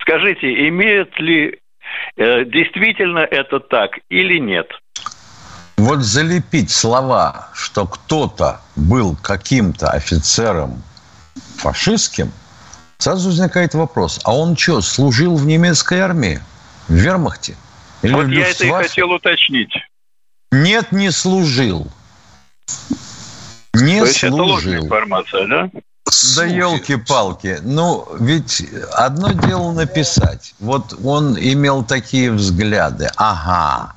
[0.00, 1.58] Скажите, имеет ли
[2.16, 4.70] э, действительно это так или нет?
[5.76, 10.82] Вот залепить слова, что кто-то был каким-то офицером
[11.58, 12.28] фашистским–
[12.98, 16.40] Сразу возникает вопрос, а он что, служил в немецкой армии?
[16.88, 17.54] В вермахте?
[18.02, 19.72] Или вот я это и хотел уточнить.
[20.50, 21.88] Нет, не служил.
[23.74, 24.72] Не То есть служил.
[24.72, 25.70] это информация, да?
[26.36, 27.58] Да елки-палки.
[27.62, 30.54] Ну, ведь одно дело написать.
[30.60, 33.10] Вот он имел такие взгляды.
[33.16, 33.94] Ага,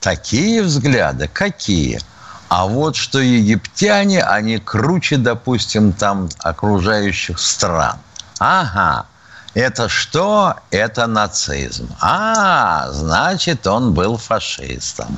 [0.00, 1.30] такие взгляды.
[1.32, 2.00] Какие?
[2.48, 7.96] А вот что египтяне, они круче, допустим, там окружающих стран–
[8.44, 9.06] Ага,
[9.54, 10.56] это что?
[10.72, 11.88] Это нацизм.
[12.00, 15.16] А, значит, он был фашистом.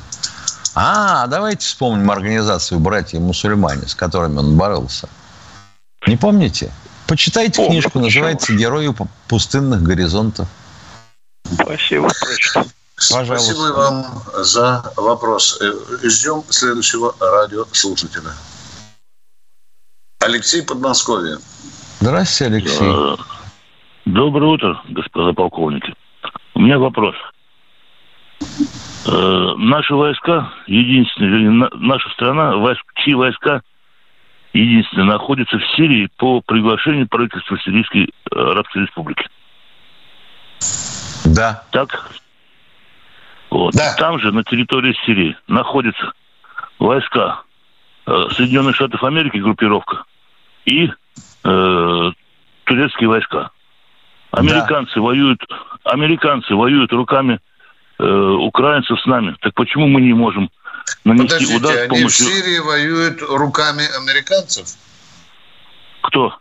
[0.75, 5.09] А, давайте вспомним организацию «Братья-мусульмане», с которыми он боролся.
[6.05, 6.71] Не помните?
[7.07, 8.95] Почитайте Помню, книжку, называется «Герои
[9.27, 10.47] пустынных горизонтов».
[11.51, 12.65] Спасибо, прочитал.
[13.09, 13.53] Пожалуйста.
[13.53, 15.57] Спасибо вам за вопрос.
[15.61, 18.33] Э, ждем следующего радиослушателя.
[20.19, 21.39] Алексей Подмосковье.
[21.99, 22.87] Здравствуйте, Алексей.
[22.87, 23.15] Э,
[24.05, 25.93] доброе утро, господа полковники.
[26.53, 27.15] У меня вопрос.
[29.07, 33.61] Э, наши войска, единственные, наша страна, войск, чьи войска
[34.53, 39.25] единственные находятся в Сирии по приглашению правительства Сирийской э, Арабской Республики.
[41.25, 41.63] Да.
[41.71, 42.11] Так?
[43.49, 43.73] Вот.
[43.73, 43.95] Да.
[43.97, 46.11] Там же, на территории Сирии, находятся
[46.77, 47.41] войска
[48.05, 50.03] Соединенных Штатов Америки, группировка,
[50.65, 50.91] и
[51.45, 52.11] э,
[52.65, 53.51] турецкие войска.
[54.31, 55.01] Американцы да.
[55.01, 55.41] воюют,
[55.83, 57.39] американцы воюют руками
[57.99, 59.35] э, украинцев с нами.
[59.41, 60.49] Так почему мы не можем
[61.03, 61.99] нанести Подождите, удар с помощью...
[61.99, 64.67] они в Сирии воюют руками американцев?
[66.01, 66.37] Кто?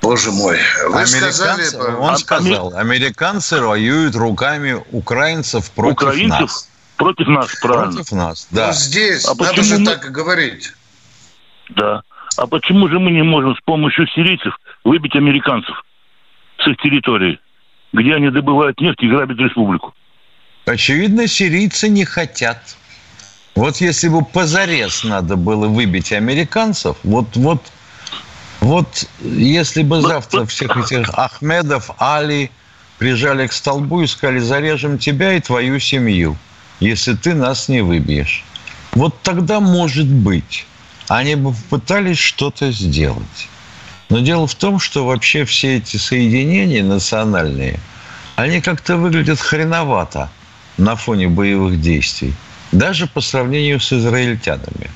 [0.00, 0.58] Боже мой,
[0.90, 1.96] вы сказали...
[1.96, 6.70] Он сказал, американцы воюют руками украинцев против украинцев нас.
[6.96, 7.92] Против нас, правильно.
[7.94, 8.68] Против нас, да.
[8.68, 9.86] Ну, здесь а надо же мы...
[9.86, 10.72] так и говорить.
[11.70, 12.02] Да.
[12.36, 15.84] А почему же мы не можем с помощью сирийцев выбить американцев
[16.58, 17.38] с их территории,
[17.92, 19.94] где они добывают нефть и грабят республику?
[20.66, 22.76] Очевидно, сирийцы не хотят.
[23.54, 27.72] Вот если бы позарез надо было выбить американцев, вот, вот,
[28.60, 32.50] вот если бы завтра всех этих Ахмедов, Али
[32.98, 36.36] прижали к столбу и сказали, зарежем тебя и твою семью,
[36.78, 38.44] если ты нас не выбьешь.
[38.92, 40.66] Вот тогда может быть
[41.08, 43.48] они бы пытались что-то сделать.
[44.10, 47.80] Но дело в том, что вообще все эти соединения национальные,
[48.36, 50.30] они как-то выглядят хреновато
[50.76, 52.34] на фоне боевых действий.
[52.72, 54.90] Даже по сравнению с израильтянами,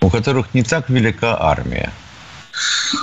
[0.00, 1.92] у которых не так велика армия.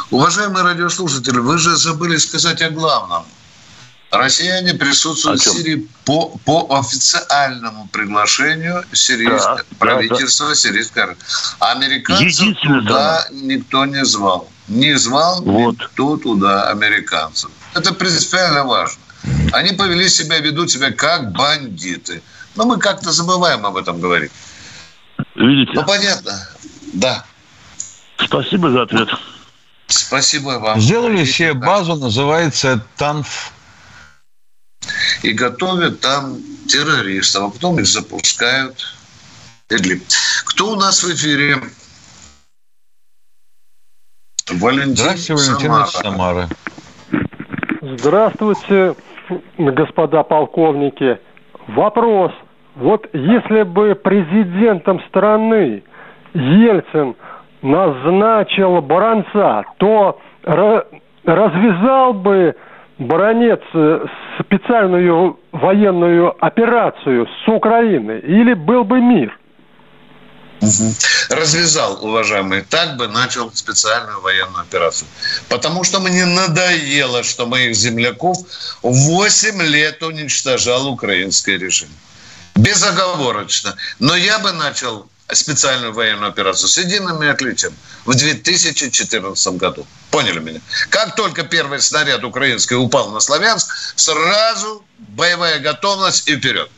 [0.09, 3.25] Уважаемые радиослушатели, вы же забыли сказать о главном–
[4.11, 10.55] Россияне присутствуют в Сирии по, по официальному приглашению сирийского да, правительства да, да.
[10.55, 11.15] сирийской
[11.59, 14.49] Американцев туда никто не звал.
[14.67, 15.79] Не звал вот.
[15.79, 17.51] никто туда американцев.
[17.73, 19.01] Это принципиально важно.
[19.53, 22.21] Они повели себя, ведут себя как бандиты.
[22.55, 24.31] Но мы как-то забываем об этом говорить.
[25.35, 25.71] Видите?
[25.73, 26.49] Ну, понятно.
[26.93, 27.23] Да.
[28.17, 29.09] Спасибо за ответ.
[29.87, 30.81] Спасибо вам.
[30.81, 33.53] Сделали себе базу, называется ТАНФ
[35.23, 38.75] и готовят там террористов, а потом их запускают.
[39.69, 40.03] Идлиб.
[40.45, 41.57] Кто у нас в эфире?
[44.49, 46.49] Валентин Здравствуйте, Валентин Самара.
[47.81, 48.95] Здравствуйте,
[49.57, 51.19] господа полковники.
[51.67, 52.31] Вопрос.
[52.75, 55.83] Вот если бы президентом страны
[56.33, 57.15] Ельцин
[57.61, 62.55] назначил Баранца, то развязал бы
[63.01, 64.05] Баранец э,
[64.39, 69.35] специальную военную операцию с Украины, или был бы мир?
[71.31, 72.61] Развязал, уважаемый.
[72.61, 75.07] Так бы начал специальную военную операцию.
[75.49, 78.37] Потому что мне надоело, что моих земляков
[78.83, 81.89] 8 лет уничтожал украинский режим.
[82.55, 83.75] Безоговорочно.
[83.97, 87.73] Но я бы начал специальную военную операцию с единым отличием
[88.05, 89.85] в 2014 году.
[90.11, 90.59] Поняли меня?
[90.89, 96.69] Как только первый снаряд украинский упал на Славянск, сразу боевая готовность и вперед.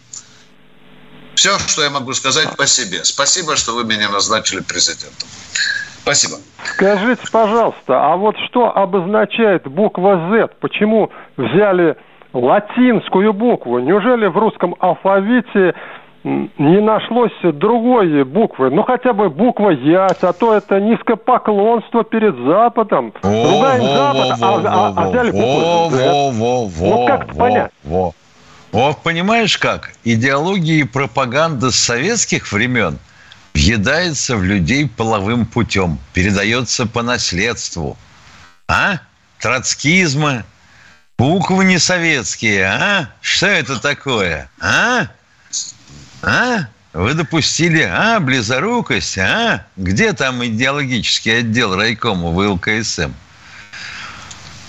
[1.36, 3.04] Все, что я могу сказать по себе.
[3.04, 5.28] Спасибо, что вы меня назначили президентом.
[6.04, 6.38] Спасибо.
[6.64, 10.50] Скажите, пожалуйста, а вот что обозначает буква Z?
[10.60, 11.96] Почему взяли
[12.34, 13.80] латинскую букву?
[13.80, 15.74] Неужели в русском алфавите
[16.24, 23.14] не нашлось другой буквы, ну хотя бы буква «Ясь», а то это низкопоклонство перед Западом.
[23.22, 27.72] Ругаем Запад, а, а взяли букву во, во, во, Вот как понять?
[27.84, 28.14] Во.
[28.72, 29.92] Вот понимаешь как?
[30.04, 32.98] Идеология и пропаганда с советских времен
[33.54, 37.98] въедается в людей половым путем, передается по наследству.
[38.68, 39.00] А?
[39.40, 40.44] Троцкизма,
[41.18, 43.10] буквы не советские, а?
[43.22, 44.50] Что это такое?
[44.60, 45.08] А?
[46.24, 46.68] А?
[46.94, 49.66] Вы допустили, а, близорукость, а?
[49.76, 53.12] Где там идеологический отдел райкома в ЛКСМ?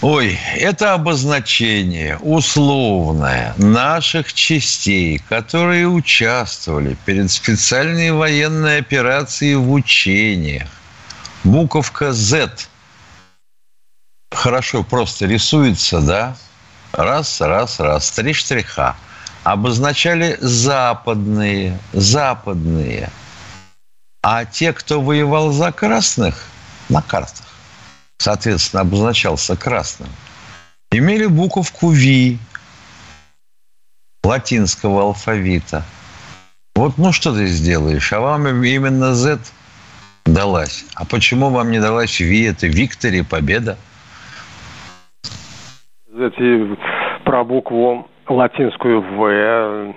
[0.01, 10.69] Ой, это обозначение условное наших частей, которые участвовали перед специальной военной операцией в учениях.
[11.45, 12.51] Буковка Z
[14.33, 16.37] хорошо просто рисуется, да?
[16.93, 18.11] Раз, раз, раз.
[18.11, 18.97] Три штриха–
[19.45, 23.11] обозначали западные, западные.
[24.23, 26.47] А те, кто воевал за красных,
[26.89, 27.47] на картах,
[28.19, 30.09] соответственно, обозначался красным,
[30.91, 32.39] имели буковку V
[34.25, 35.85] латинского алфавита.
[36.75, 38.13] Вот ну что ты сделаешь?
[38.13, 39.41] А вам именно Z
[40.25, 40.87] далась.
[40.95, 42.49] А почему вам не далась V?
[42.49, 43.77] Это Виктория, победа.
[46.17, 46.77] Эти
[47.25, 49.95] про букву латинскую «В»,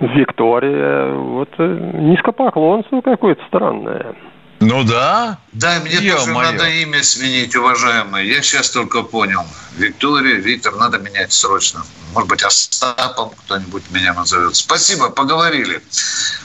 [0.00, 1.12] Виктория.
[1.12, 4.14] Вот э, низкопоклонство какое-то странное.
[4.60, 5.38] Ну да.
[5.52, 6.52] Да, мне Ё тоже моё.
[6.52, 8.26] надо имя сменить, уважаемый.
[8.26, 9.42] Я сейчас только понял.
[9.76, 11.82] Виктория, Виктор, надо менять срочно.
[12.14, 14.54] Может быть, Остапом кто-нибудь меня назовет.
[14.54, 15.80] Спасибо, поговорили.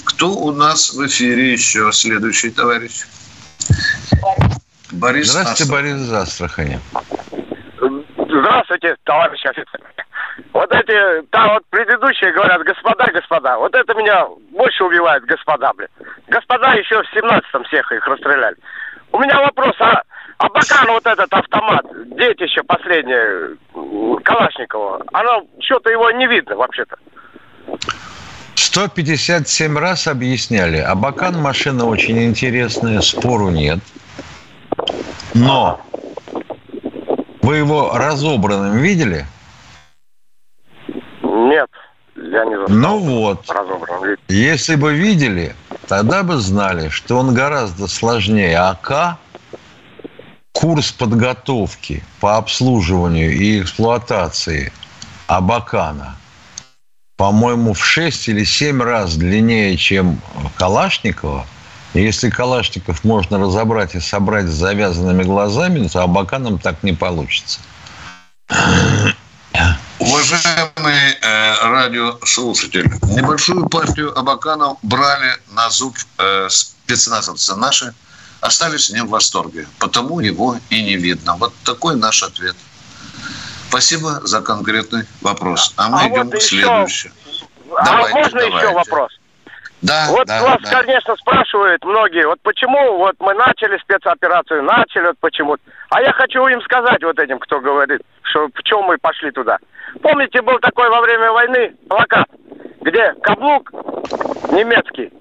[0.04, 1.92] Кто у нас в эфире еще?
[1.92, 3.06] Следующий товарищ.
[4.92, 5.84] Борис Здравствуйте, Астрахань.
[5.84, 6.80] Борис из Астрахани.
[8.18, 9.82] Здравствуйте, товарищ офицер.
[10.54, 13.58] Вот эти, там вот предыдущие говорят, господа, господа.
[13.58, 15.90] Вот это меня больше убивает, господа, блин.
[16.28, 18.56] Господа еще в 17-м всех их расстреляли.
[19.12, 20.02] У меня вопрос, а,
[20.38, 21.86] а Бакан вот этот автомат,
[22.18, 23.56] детище последнее,
[24.24, 26.98] Калашникова, оно, что-то его не видно вообще-то.
[28.56, 30.78] 157 раз объясняли.
[30.78, 33.80] А Бакан машина очень интересная, спору нет.
[35.34, 35.82] Но
[37.42, 39.26] вы его разобранным видели?
[42.18, 42.76] Я не застал.
[42.76, 43.46] Ну вот,
[44.28, 45.56] если бы видели,
[45.88, 49.18] тогда бы знали, что он гораздо сложнее АК.
[50.52, 54.74] Курс подготовки по обслуживанию и эксплуатации
[55.28, 56.18] Абакана,
[57.16, 60.20] по-моему, в 6 или 7 раз длиннее, чем
[60.58, 61.46] Калашникова.
[61.94, 67.60] И если Калашников можно разобрать и собрать с завязанными глазами, то Абаканом так не получится.
[70.18, 77.94] Уважаемый э, радиослушатель, небольшую партию абаканов брали на зуб э, спецназовцы наши,
[78.42, 81.36] остались не в восторге, потому его и не видно.
[81.36, 82.56] Вот такой наш ответ.
[83.70, 85.74] Спасибо за конкретный вопрос.
[85.76, 87.14] А мы а идем вот к следующему.
[87.78, 88.58] А давайте, можно давайте.
[88.58, 89.12] еще вопрос?
[89.82, 90.82] Да, вот да, вас, да.
[90.82, 95.56] конечно, спрашивают многие, вот почему вот мы начали спецоперацию, начали вот почему.
[95.92, 99.60] А я хочу им сказать вот этим, кто говорит, что в чем мы пошли туда.
[100.02, 102.26] Помните, был такой во время войны плакат,
[102.82, 103.72] где каблук
[104.52, 105.14] немецкий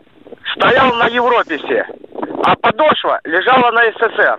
[0.55, 1.87] стоял на Европе все,
[2.43, 4.39] а подошва лежала на СССР.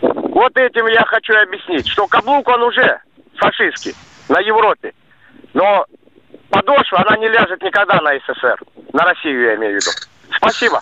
[0.00, 3.00] Вот этим я хочу объяснить, что каблук он уже
[3.34, 3.94] фашистский
[4.28, 4.92] на Европе.
[5.54, 5.86] Но
[6.50, 8.56] подошва, она не ляжет никогда на СССР.
[8.92, 9.90] На Россию я имею в виду.
[10.36, 10.80] Спасибо.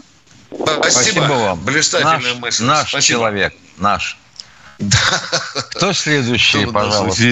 [0.50, 1.60] Спасибо, Спасибо вам.
[1.64, 2.64] Блистательная наш, мысль.
[2.64, 3.18] Наш Спасибо.
[3.18, 4.18] человек, наш.
[4.78, 4.98] Да.
[5.70, 7.22] Кто следующий, Кто пожалуйста?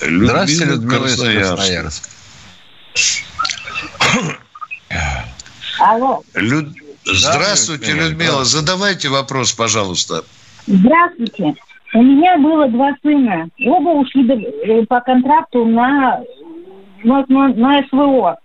[0.00, 2.08] Здравствуйте, Людмила из Красноярска.
[5.80, 6.22] Алло.
[6.34, 6.68] Люд...
[7.04, 8.44] Здравствуйте, Людмила.
[8.44, 10.24] Задавайте вопрос, пожалуйста.
[10.66, 11.54] Здравствуйте.
[11.94, 13.48] У меня было два сына.
[13.64, 16.20] Оба ушли э, по контракту на,
[17.04, 18.36] на, на СВО.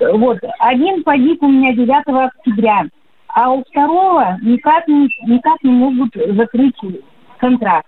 [0.00, 0.38] Вот.
[0.58, 2.86] Один погиб у меня 9 октября,
[3.28, 6.74] а у второго никак не, никак не могут закрыть
[7.38, 7.86] контракт.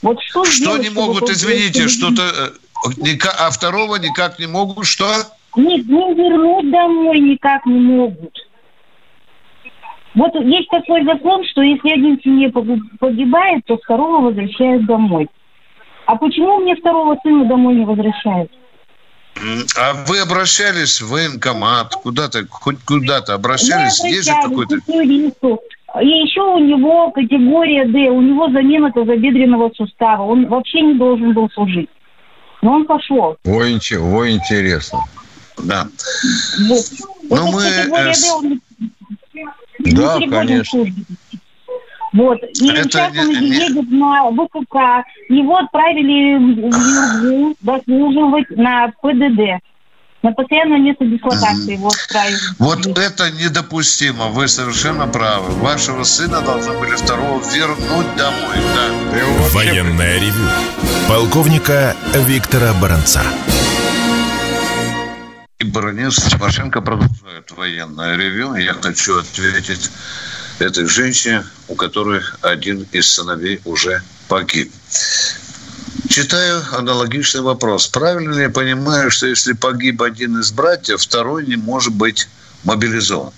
[0.00, 2.22] Вот что, что сделать, не могут, извините, что-то...
[2.22, 5.06] Э, а второго никак не могут, что?
[5.56, 8.34] Не, не вернуть домой никак не могут.
[10.14, 12.52] Вот есть такой закон, что если один в семье
[12.98, 15.28] погибает, то второго возвращают домой.
[16.06, 18.50] А почему мне второго сына домой не возвращают?
[19.78, 24.04] А вы обращались в военкомат, куда-то, хоть куда-то обращались?
[24.04, 24.76] Есть же какой-то...
[26.00, 30.22] И еще у него категория D, у него замена тазобедренного сустава.
[30.22, 31.90] Он вообще не должен был служить.
[32.62, 33.36] Но он пошел.
[33.44, 35.00] Ой, ой интересно.
[35.58, 35.86] Да.
[36.68, 36.84] Вот.
[37.28, 37.62] Ну, мы...
[37.62, 38.60] Категория D, он
[39.84, 40.84] да, конечно.
[42.12, 42.42] Вот.
[42.42, 43.48] И Это сейчас он не...
[43.48, 45.06] едет на ВКК.
[45.28, 49.62] Его отправили в Юргу дослуживать на ПДД.
[50.22, 52.36] На постоянное место дислокации его отправили.
[52.58, 54.26] Вот это недопустимо.
[54.26, 55.50] Вы совершенно правы.
[55.54, 58.56] Вашего сына должны были второго вернуть домой.
[58.76, 59.52] Да.
[59.52, 60.48] Военная ревю.
[61.08, 63.22] Полковника Виктора Баранца.
[65.72, 68.54] Баронец Тимошенко продолжает военное ревю.
[68.56, 69.90] Я хочу ответить
[70.58, 74.70] этой женщине, у которой один из сыновей уже погиб.
[76.10, 77.86] Читаю аналогичный вопрос.
[77.86, 82.28] Правильно ли я понимаю, что если погиб один из братьев, второй не может быть
[82.64, 83.32] мобилизован?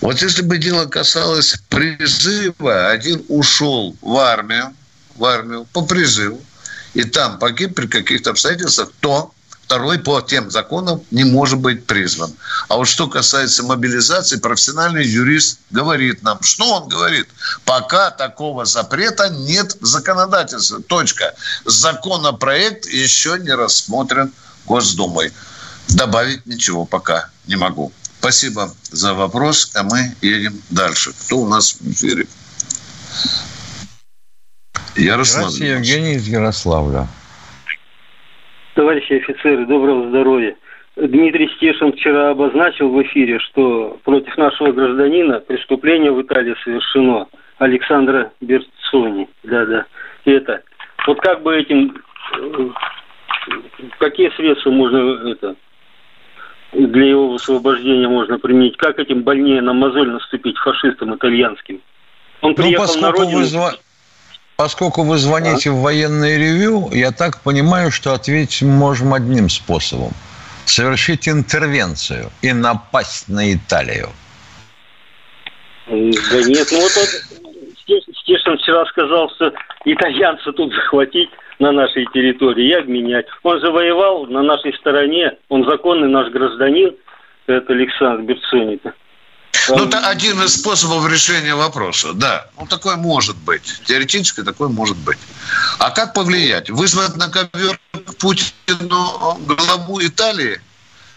[0.00, 4.72] Вот если бы дело касалось призыва, один ушел в армию,
[5.16, 6.40] в армию по призыву,
[6.94, 9.34] и там погиб при каких-то обстоятельствах, то
[9.70, 12.34] второй по тем законам не может быть призван.
[12.68, 17.28] А вот что касается мобилизации, профессиональный юрист говорит нам, что он говорит?
[17.64, 20.78] Пока такого запрета нет в законодательстве.
[20.80, 21.34] Точка.
[21.66, 24.32] Законопроект еще не рассмотрен
[24.66, 25.32] Госдумой.
[25.90, 27.92] Добавить ничего пока не могу.
[28.18, 31.12] Спасибо за вопрос, а мы едем дальше.
[31.12, 32.26] Кто у нас в эфире?
[34.96, 35.52] Ярослав.
[35.52, 37.06] Евгений из Ярославля.
[38.74, 40.56] Товарищи офицеры, доброго здоровья.
[40.96, 47.26] Дмитрий Стешин вчера обозначил в эфире, что против нашего гражданина преступление в Италии совершено.
[47.58, 49.28] Александра Берцони.
[49.42, 49.84] Да-да.
[50.24, 50.62] Это.
[51.06, 51.94] Вот как бы этим...
[52.38, 52.68] Э,
[53.98, 55.56] какие средства можно это
[56.72, 58.78] для его освобождения можно применить?
[58.78, 61.82] Как этим больнее на мозоль наступить фашистам итальянским?
[62.40, 63.38] Он ну, приехал ну, на родину...
[63.40, 63.44] Вы
[64.60, 65.72] Поскольку вы звоните а?
[65.72, 70.10] в военное ревю, я так понимаю, что ответить можем одним способом.
[70.66, 74.10] Совершить интервенцию и напасть на Италию.
[75.86, 79.50] Да нет, ну вот, вот Стешин вчера сказал, что
[79.86, 83.24] итальянца тут захватить на нашей территории и обменять.
[83.42, 86.94] Он воевал на нашей стороне, он законный наш гражданин,
[87.46, 88.78] это Александр Берцони.
[89.76, 92.46] Ну, это один из способов решения вопроса, да.
[92.58, 93.80] Ну, такое может быть.
[93.84, 95.18] Теоретически такое может быть.
[95.78, 96.70] А как повлиять?
[96.70, 97.78] Вызвать на ковер
[98.18, 100.60] Путину главу Италии?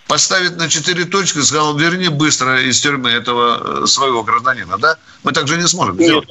[0.08, 4.98] Поставить на четыре точки, сказал, верни быстро из тюрьмы этого э, своего гражданина, да?
[5.24, 6.06] Мы так же не сможем Нет.
[6.06, 6.30] сделать.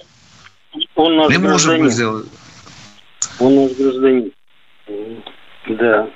[0.94, 1.80] Он наш не гражданин.
[1.80, 2.26] можем сделать.
[3.38, 4.32] Он наш гражданин.
[5.68, 6.08] Да.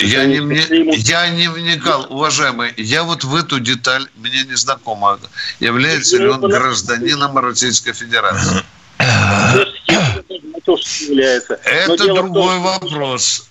[0.00, 2.72] Я, не, мне, я не вникал, уважаемый.
[2.76, 5.20] Я вот в эту деталь мне не знакома.
[5.60, 8.62] Является ли он гражданином Российской Федерации?
[11.64, 13.48] Это другой вопрос.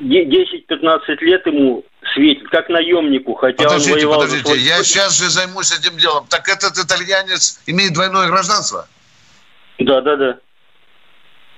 [0.00, 4.20] 10-15 лет ему светит, как наемнику, хотя подождите, он воевал...
[4.20, 6.26] Подождите, я сейчас же займусь этим делом.
[6.28, 8.86] Так этот итальянец имеет двойное гражданство?
[9.78, 10.38] Да, да, да.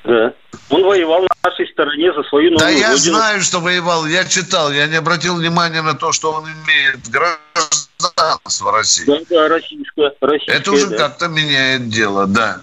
[0.05, 0.35] Да.
[0.71, 3.17] Он воевал на нашей стороне за свою новую Да я родину.
[3.17, 4.07] знаю, что воевал.
[4.07, 4.71] Я читал.
[4.71, 9.05] Я не обратил внимания на то, что он имеет гражданство России.
[9.07, 10.13] Да, да, российское.
[10.21, 10.97] российское Это уже да.
[10.97, 12.61] как-то меняет дело, да.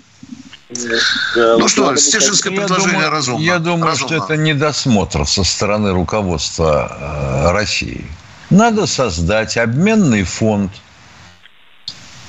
[1.36, 3.43] Да, ну что, Стешинское предложение думаю, разумно.
[3.43, 4.18] Я думаю, разумно.
[4.18, 8.06] что это недосмотр со стороны руководства э, России.
[8.49, 10.72] Надо создать обменный фонд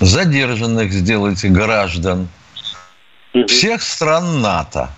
[0.01, 2.29] задержанных сделать граждан
[3.49, 4.91] всех стран НАТО.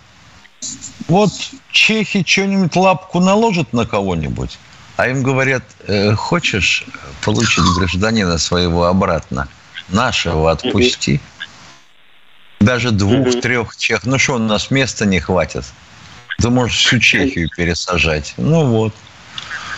[1.09, 1.31] Вот
[1.71, 4.59] чехи что-нибудь лапку наложат на кого-нибудь,
[4.97, 6.85] а им говорят, э, хочешь
[7.25, 9.49] получить гражданина своего обратно,
[9.89, 11.21] нашего отпусти.
[12.61, 14.05] Даже двух-трех чех.
[14.05, 15.65] Ну что, у нас места не хватит.
[16.39, 18.35] Ты можешь всю Чехию пересажать.
[18.37, 18.95] Ну вот.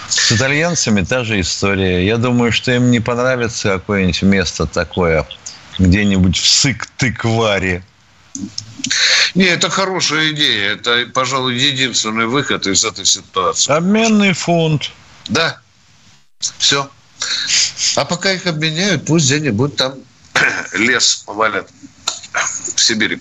[0.09, 2.05] С итальянцами та же история.
[2.05, 5.26] Я думаю, что им не понравится какое-нибудь место такое
[5.78, 7.83] где-нибудь в Сык-Тыкваре.
[9.35, 10.72] Не, это хорошая идея.
[10.74, 13.72] Это, пожалуй, единственный выход из этой ситуации.
[13.72, 14.91] Обменный фонд.
[15.28, 15.61] Да.
[16.59, 16.91] Все.
[17.97, 19.95] А пока их обменяют, пусть где-нибудь там
[20.74, 21.68] лес повалят
[22.33, 23.18] в Сибири.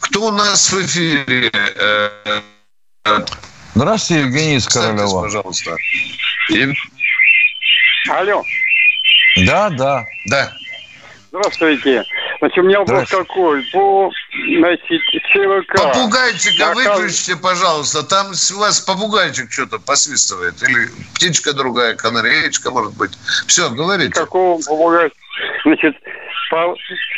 [0.00, 1.50] Кто у нас в эфире?
[1.52, 2.40] Э,
[3.74, 5.22] Здравствуйте, Евгений из Королева.
[5.22, 5.76] пожалуйста.
[8.08, 8.44] Алло.
[9.36, 10.06] Да, да.
[10.26, 10.52] Да.
[11.30, 12.04] Здравствуйте.
[12.42, 13.62] Значит, у меня вопрос какой?
[13.72, 14.10] По,
[14.58, 15.76] значит, ЧВК.
[15.76, 16.98] Попугайчика Заказ...
[16.98, 18.02] выключите, пожалуйста.
[18.02, 20.60] Там у вас попугайчик что-то посвистывает.
[20.60, 23.12] Или птичка другая, канареечка, может быть.
[23.46, 24.12] Все, говорите.
[24.14, 25.20] Какого попугайчика?
[25.64, 25.94] Значит,
[26.50, 26.74] по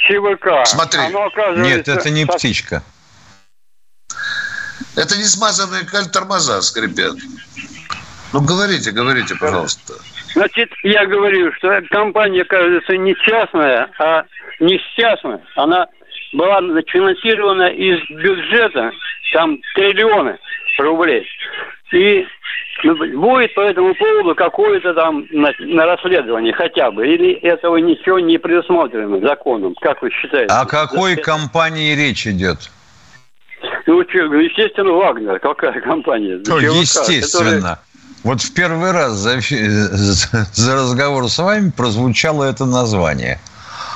[0.07, 0.66] ЧВК.
[0.66, 1.01] Смотри.
[1.01, 2.83] Оно, Нет, это не птичка.
[4.95, 7.16] Это не смазанные тормоза скрипят.
[8.35, 9.95] Ну, говорите, говорите, пожалуйста.
[10.35, 14.25] Значит, я говорю, что компания, кажется, не частная, а
[14.61, 15.40] не частная.
[15.57, 15.86] Она
[16.32, 18.92] была финансирована из бюджета,
[19.32, 20.38] там триллионы
[20.78, 21.26] рублей.
[21.92, 22.26] И
[22.82, 27.07] будет по этому поводу какое-то там на, на расследование хотя бы?
[27.07, 29.74] Или этого ничего не предусмотрено законом?
[29.80, 30.52] Как вы считаете?
[30.52, 32.70] О какой компании речь идет?
[33.86, 35.38] Ну, естественно, Вагнер.
[35.38, 36.40] Какая компания?
[36.46, 37.78] Ну, естественно.
[38.22, 43.38] Вот в первый раз за, за разговор с вами прозвучало это название.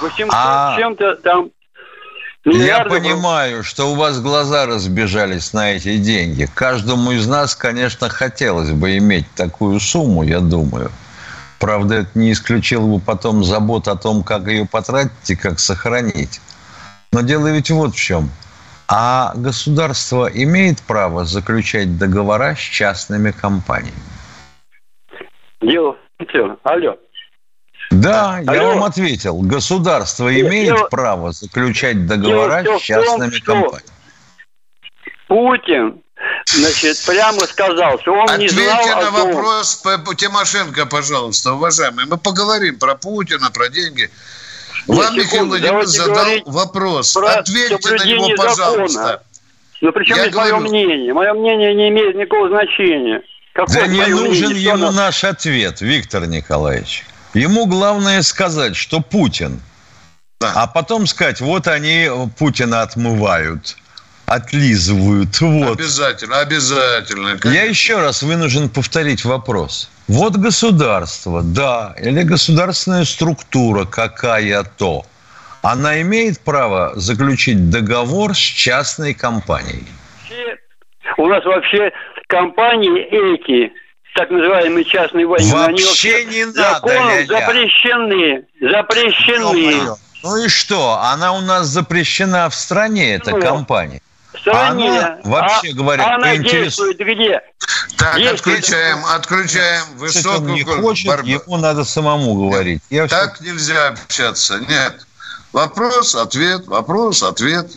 [0.01, 0.77] 800 а...
[0.79, 1.51] чем-то там
[2.45, 6.47] я понимаю, что у вас глаза разбежались на эти деньги.
[6.55, 10.91] Каждому из нас, конечно, хотелось бы иметь такую сумму, я думаю.
[11.59, 16.41] Правда, это не исключило бы потом забот о том, как ее потратить и как сохранить.
[17.13, 18.31] Но дело ведь вот в чем.
[18.87, 23.93] А государство имеет право заключать договора с частными компаниями?
[25.61, 26.97] Дело в Алло.
[27.91, 28.53] Да, Алло.
[28.53, 29.39] я вам ответил.
[29.39, 33.93] Государство имеет дело, право заключать договора с частными том, компаниями.
[35.27, 36.03] Путин,
[36.47, 38.81] значит, прямо сказал, что он Ответьте не знал...
[38.81, 39.35] Ответьте на том...
[39.35, 42.07] вопрос по Тимошенко, пожалуйста, уважаемые.
[42.07, 44.11] Мы поговорим про Путина, про деньги.
[44.87, 47.17] Вам Нет, Михаил Владимирович задал вопрос.
[47.17, 48.89] Ответьте на него, пожалуйста.
[48.89, 49.23] Закона.
[49.81, 50.57] Но причем я здесь говорю...
[50.57, 51.15] мое мнение?
[51.15, 53.23] Мое мнение не имеет никакого значения.
[53.53, 57.05] Какое да не нужен мнение, ему наш ответ, Виктор Николаевич.
[57.35, 59.61] Ему главное сказать, что Путин.
[60.41, 60.53] Да.
[60.55, 62.09] А потом сказать, вот они
[62.39, 63.77] Путина отмывают
[64.29, 65.41] отлизывают.
[65.41, 65.79] Вот.
[65.79, 67.39] Обязательно, обязательно.
[67.39, 67.49] Конечно.
[67.49, 69.91] Я еще раз вынужден повторить вопрос.
[70.07, 75.05] Вот государство, да, или государственная структура какая-то,
[75.63, 79.87] она имеет право заключить договор с частной компанией?
[81.17, 81.91] У нас вообще
[82.29, 83.73] компании эти,
[84.15, 89.97] так называемые частные войны, вообще они не надо, ля запрещены, запрещены.
[90.23, 90.99] Ну и что?
[91.01, 94.03] Она у нас запрещена в стране, эта ну, компания
[94.41, 95.01] стране.
[95.01, 97.41] Она, вообще а, говоря, она действует где?
[97.97, 101.29] Так, Есть отключаем, отключаем высокую не хочет, борьбу.
[101.29, 102.83] ему надо самому говорить.
[102.91, 103.45] Я так все...
[103.45, 104.59] нельзя общаться.
[104.61, 105.07] Нет.
[105.53, 107.71] Вопрос, ответ, вопрос, ответ.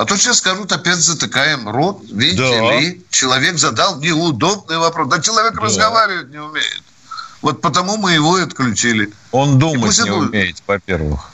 [0.00, 2.00] А то сейчас скажут, опять затыкаем рот.
[2.10, 2.80] Видите да.
[2.80, 5.08] ли, человек задал неудобный вопрос.
[5.08, 5.60] Да человек да.
[5.60, 6.82] разговаривать не умеет.
[7.42, 9.12] Вот потому мы его и отключили.
[9.30, 10.28] Он думать не он...
[10.28, 11.30] умеет, во-первых.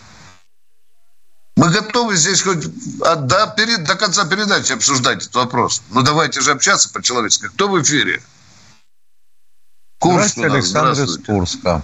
[1.57, 2.67] Мы готовы здесь хоть
[2.99, 5.83] до, перед, до конца передачи обсуждать этот вопрос.
[5.93, 7.47] Ну, давайте же общаться по-человечески.
[7.47, 8.21] Кто в эфире?
[10.01, 11.83] Курск Здравствуйте, Александр из Курска.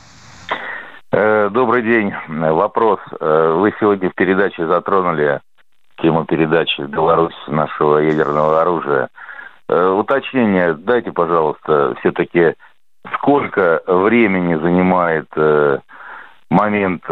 [1.13, 2.13] Э, добрый день.
[2.27, 2.99] Вопрос.
[3.21, 5.41] Э, вы сегодня в передаче затронули
[6.03, 9.09] тему передачи Беларусь нашего ядерного оружия.
[9.69, 12.55] Э, уточнение дайте, пожалуйста, все-таки
[13.15, 15.29] сколько времени занимает
[16.51, 17.03] момент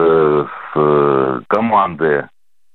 [1.49, 2.29] команды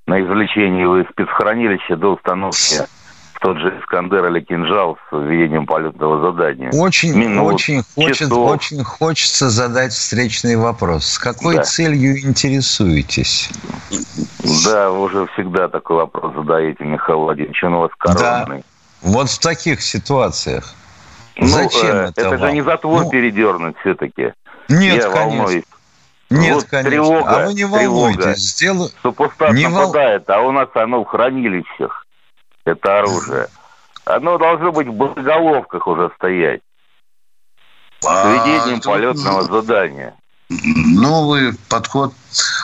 [0.07, 3.04] на извлечение его из спецхранилища до установки в
[3.45, 6.71] тот же Искандер или кинжал с введением полетного задания.
[6.71, 11.05] Очень, Минут, очень, хочет, очень хочется задать встречный вопрос.
[11.05, 11.61] С какой да.
[11.61, 13.51] целью интересуетесь?
[14.65, 17.63] Да, вы уже всегда такой вопрос задаете, Михаил Владимирович.
[17.63, 18.63] Он у вас коронный.
[19.03, 19.09] Да.
[19.11, 20.73] Вот в таких ситуациях.
[21.37, 22.21] Ну, Зачем э, это?
[22.21, 22.39] Это вам?
[22.39, 24.33] же не затвор ну, передернуть все-таки.
[24.69, 25.11] Нет, Я конечно.
[25.11, 25.63] волнуюсь.
[26.31, 26.89] Нет, вот конечно.
[26.89, 28.37] Тревога, а вы не волнуйтесь.
[28.37, 28.89] Сделаю...
[29.03, 30.35] Супостат не нападает, вол...
[30.35, 32.04] а у нас оно в хранилищах,
[32.65, 33.47] это оружие.
[34.05, 36.61] Оно должно быть в боеголовках уже стоять.
[38.01, 40.15] С ведением полетного задания.
[40.49, 42.13] Новый подход.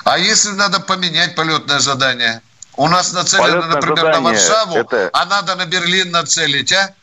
[0.04, 2.42] А если надо поменять полетное задание?
[2.78, 5.10] У нас нацелено, Полетное например, на Варшаву, это...
[5.14, 6.94] а надо на Берлин нацелить, а?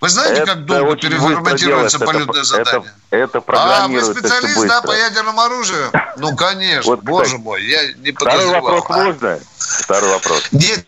[0.00, 2.92] Вы знаете, это как долго переформатируется полетное это, задание?
[3.10, 5.90] Это, это А, вы специалист, да, по ядерному оружию?
[6.18, 8.60] Ну, конечно, вот, боже мой, я не подозревал.
[8.60, 9.04] Второй вопрос а?
[9.04, 9.38] можно?
[9.58, 10.48] Второй вопрос.
[10.50, 10.86] Нет,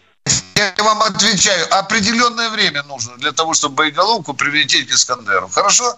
[0.59, 5.49] я вам отвечаю, определенное время нужно для того, чтобы боеголовку привлечь к Искандеру.
[5.49, 5.97] Хорошо?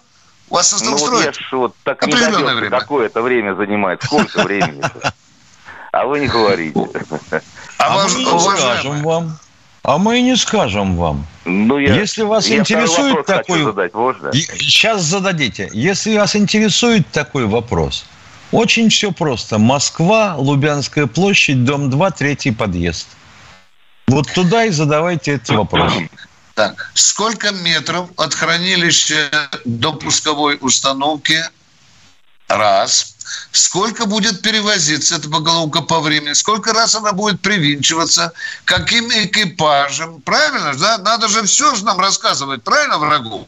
[0.49, 0.97] У вас это ну?
[0.97, 2.79] Вот, вот так определенное время.
[2.79, 4.03] Какое это время занимает?
[4.03, 4.81] Сколько времени?
[5.93, 6.79] А вы не говорите.
[7.77, 9.37] А, а мы не скажем вам.
[9.83, 11.25] А мы и не скажем вам.
[11.43, 13.63] Ну, я, Если вас я интересует такой...
[13.63, 14.31] Задать, можно?
[14.31, 15.69] Сейчас зададите.
[15.73, 18.05] Если вас интересует такой вопрос,
[18.51, 19.57] очень все просто.
[19.57, 23.07] Москва, Лубянская площадь, дом 2, третий подъезд.
[24.11, 25.93] Вот туда и задавайте этот вопрос.
[26.53, 31.41] Так, сколько метров от хранилища до пусковой установки?
[32.49, 33.15] Раз
[33.51, 38.33] сколько будет перевозиться эта поголовка по времени, сколько раз она будет привинчиваться,
[38.65, 40.21] каким экипажем.
[40.21, 40.73] Правильно?
[40.77, 40.97] Да?
[40.97, 43.47] Надо же все же нам рассказывать, правильно, врагу?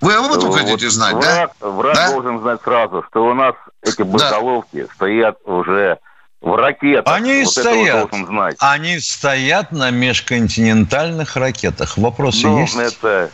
[0.00, 1.68] Вы об этом вот хотите знать, враг, да?
[1.68, 2.10] Враг да?
[2.10, 4.94] должен знать сразу, что у нас эти боеголовки да.
[4.94, 5.98] стоят уже
[6.40, 7.14] в ракетах.
[7.14, 8.10] Они вот стоят.
[8.12, 8.56] знать.
[8.60, 11.98] Они стоят на межконтинентальных ракетах.
[11.98, 12.76] Вопросы ну, есть?
[12.76, 13.30] Это,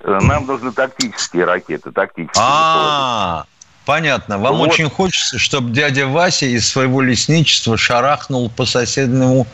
[0.00, 2.42] э, нам нужны тактические ракеты, тактические.
[2.44, 3.44] А,
[3.84, 4.38] Понятно.
[4.38, 4.68] Вам вот.
[4.68, 9.46] очень хочется, чтобы дядя Вася из своего лесничества шарахнул по соседнему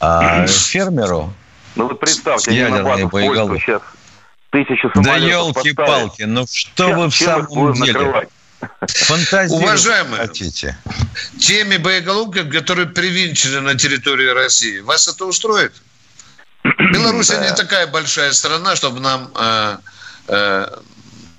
[0.00, 1.32] а, фермеру.
[1.74, 3.60] Ну вот представьте, ядерные боеголовки.
[3.60, 3.82] сейчас
[4.50, 8.28] тысячу Да елки-палки, ну что чем, вы в самом деле?
[9.50, 10.76] Уважаемые, хотите.
[11.38, 15.72] теми боеголовками, которые привинчены на территории России, вас это устроит?
[16.92, 17.44] Беларусь да.
[17.44, 19.76] не такая большая страна, чтобы нам э,
[20.28, 20.66] э,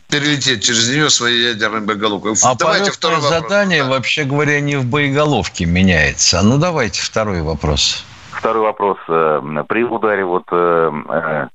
[0.10, 2.34] перелететь через нее своей ядерной боеголовкой.
[2.44, 3.42] А давайте второй вопрос.
[3.42, 3.90] задание, да.
[3.90, 6.42] вообще говоря, не в боеголовке меняется.
[6.42, 8.04] Ну, давайте второй вопрос.
[8.32, 8.98] Второй вопрос.
[9.08, 11.48] Э, при ударе вот э, э,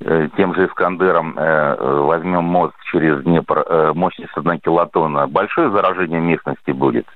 [0.00, 7.06] тем же Искандером возьмем мост через Днепр, мощность 1 килотонна, большое заражение местности будет?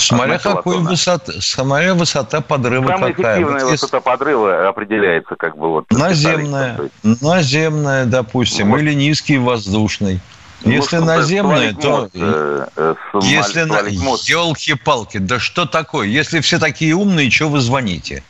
[0.00, 3.34] Смотря какой высота, смотря высота подрыва Самая какая.
[3.34, 5.86] эффективная вот высота подрыва определяется как бы вот...
[5.90, 8.78] Наземная, наземная, допустим, вот.
[8.78, 10.20] или низкий воздушный.
[10.62, 12.02] Ну, если наземная, то...
[12.02, 13.78] Мост, э, э, если на...
[13.78, 16.06] Елки-палки, да что такое?
[16.06, 18.22] Если все такие умные, что вы звоните?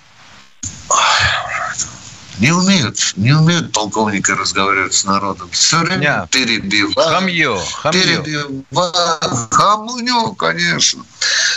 [2.38, 5.48] Не умеют, не умеют полковники разговаривать с народом.
[5.50, 6.30] Все время Нет.
[6.30, 7.10] перебивают.
[7.10, 8.02] Хамье, хамье.
[8.02, 9.48] Перебивают.
[9.50, 11.04] Хамню, конечно.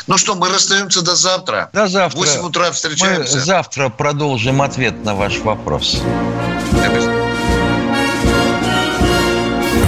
[0.07, 1.69] Ну что, мы расстаемся до завтра.
[1.73, 2.17] До завтра.
[2.17, 3.39] В 8 утра Мы встречаемся.
[3.39, 6.01] завтра продолжим ответ на ваш вопрос.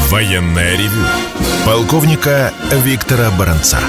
[0.10, 1.06] Военное ревю
[1.66, 3.80] полковника Виктора Баранца.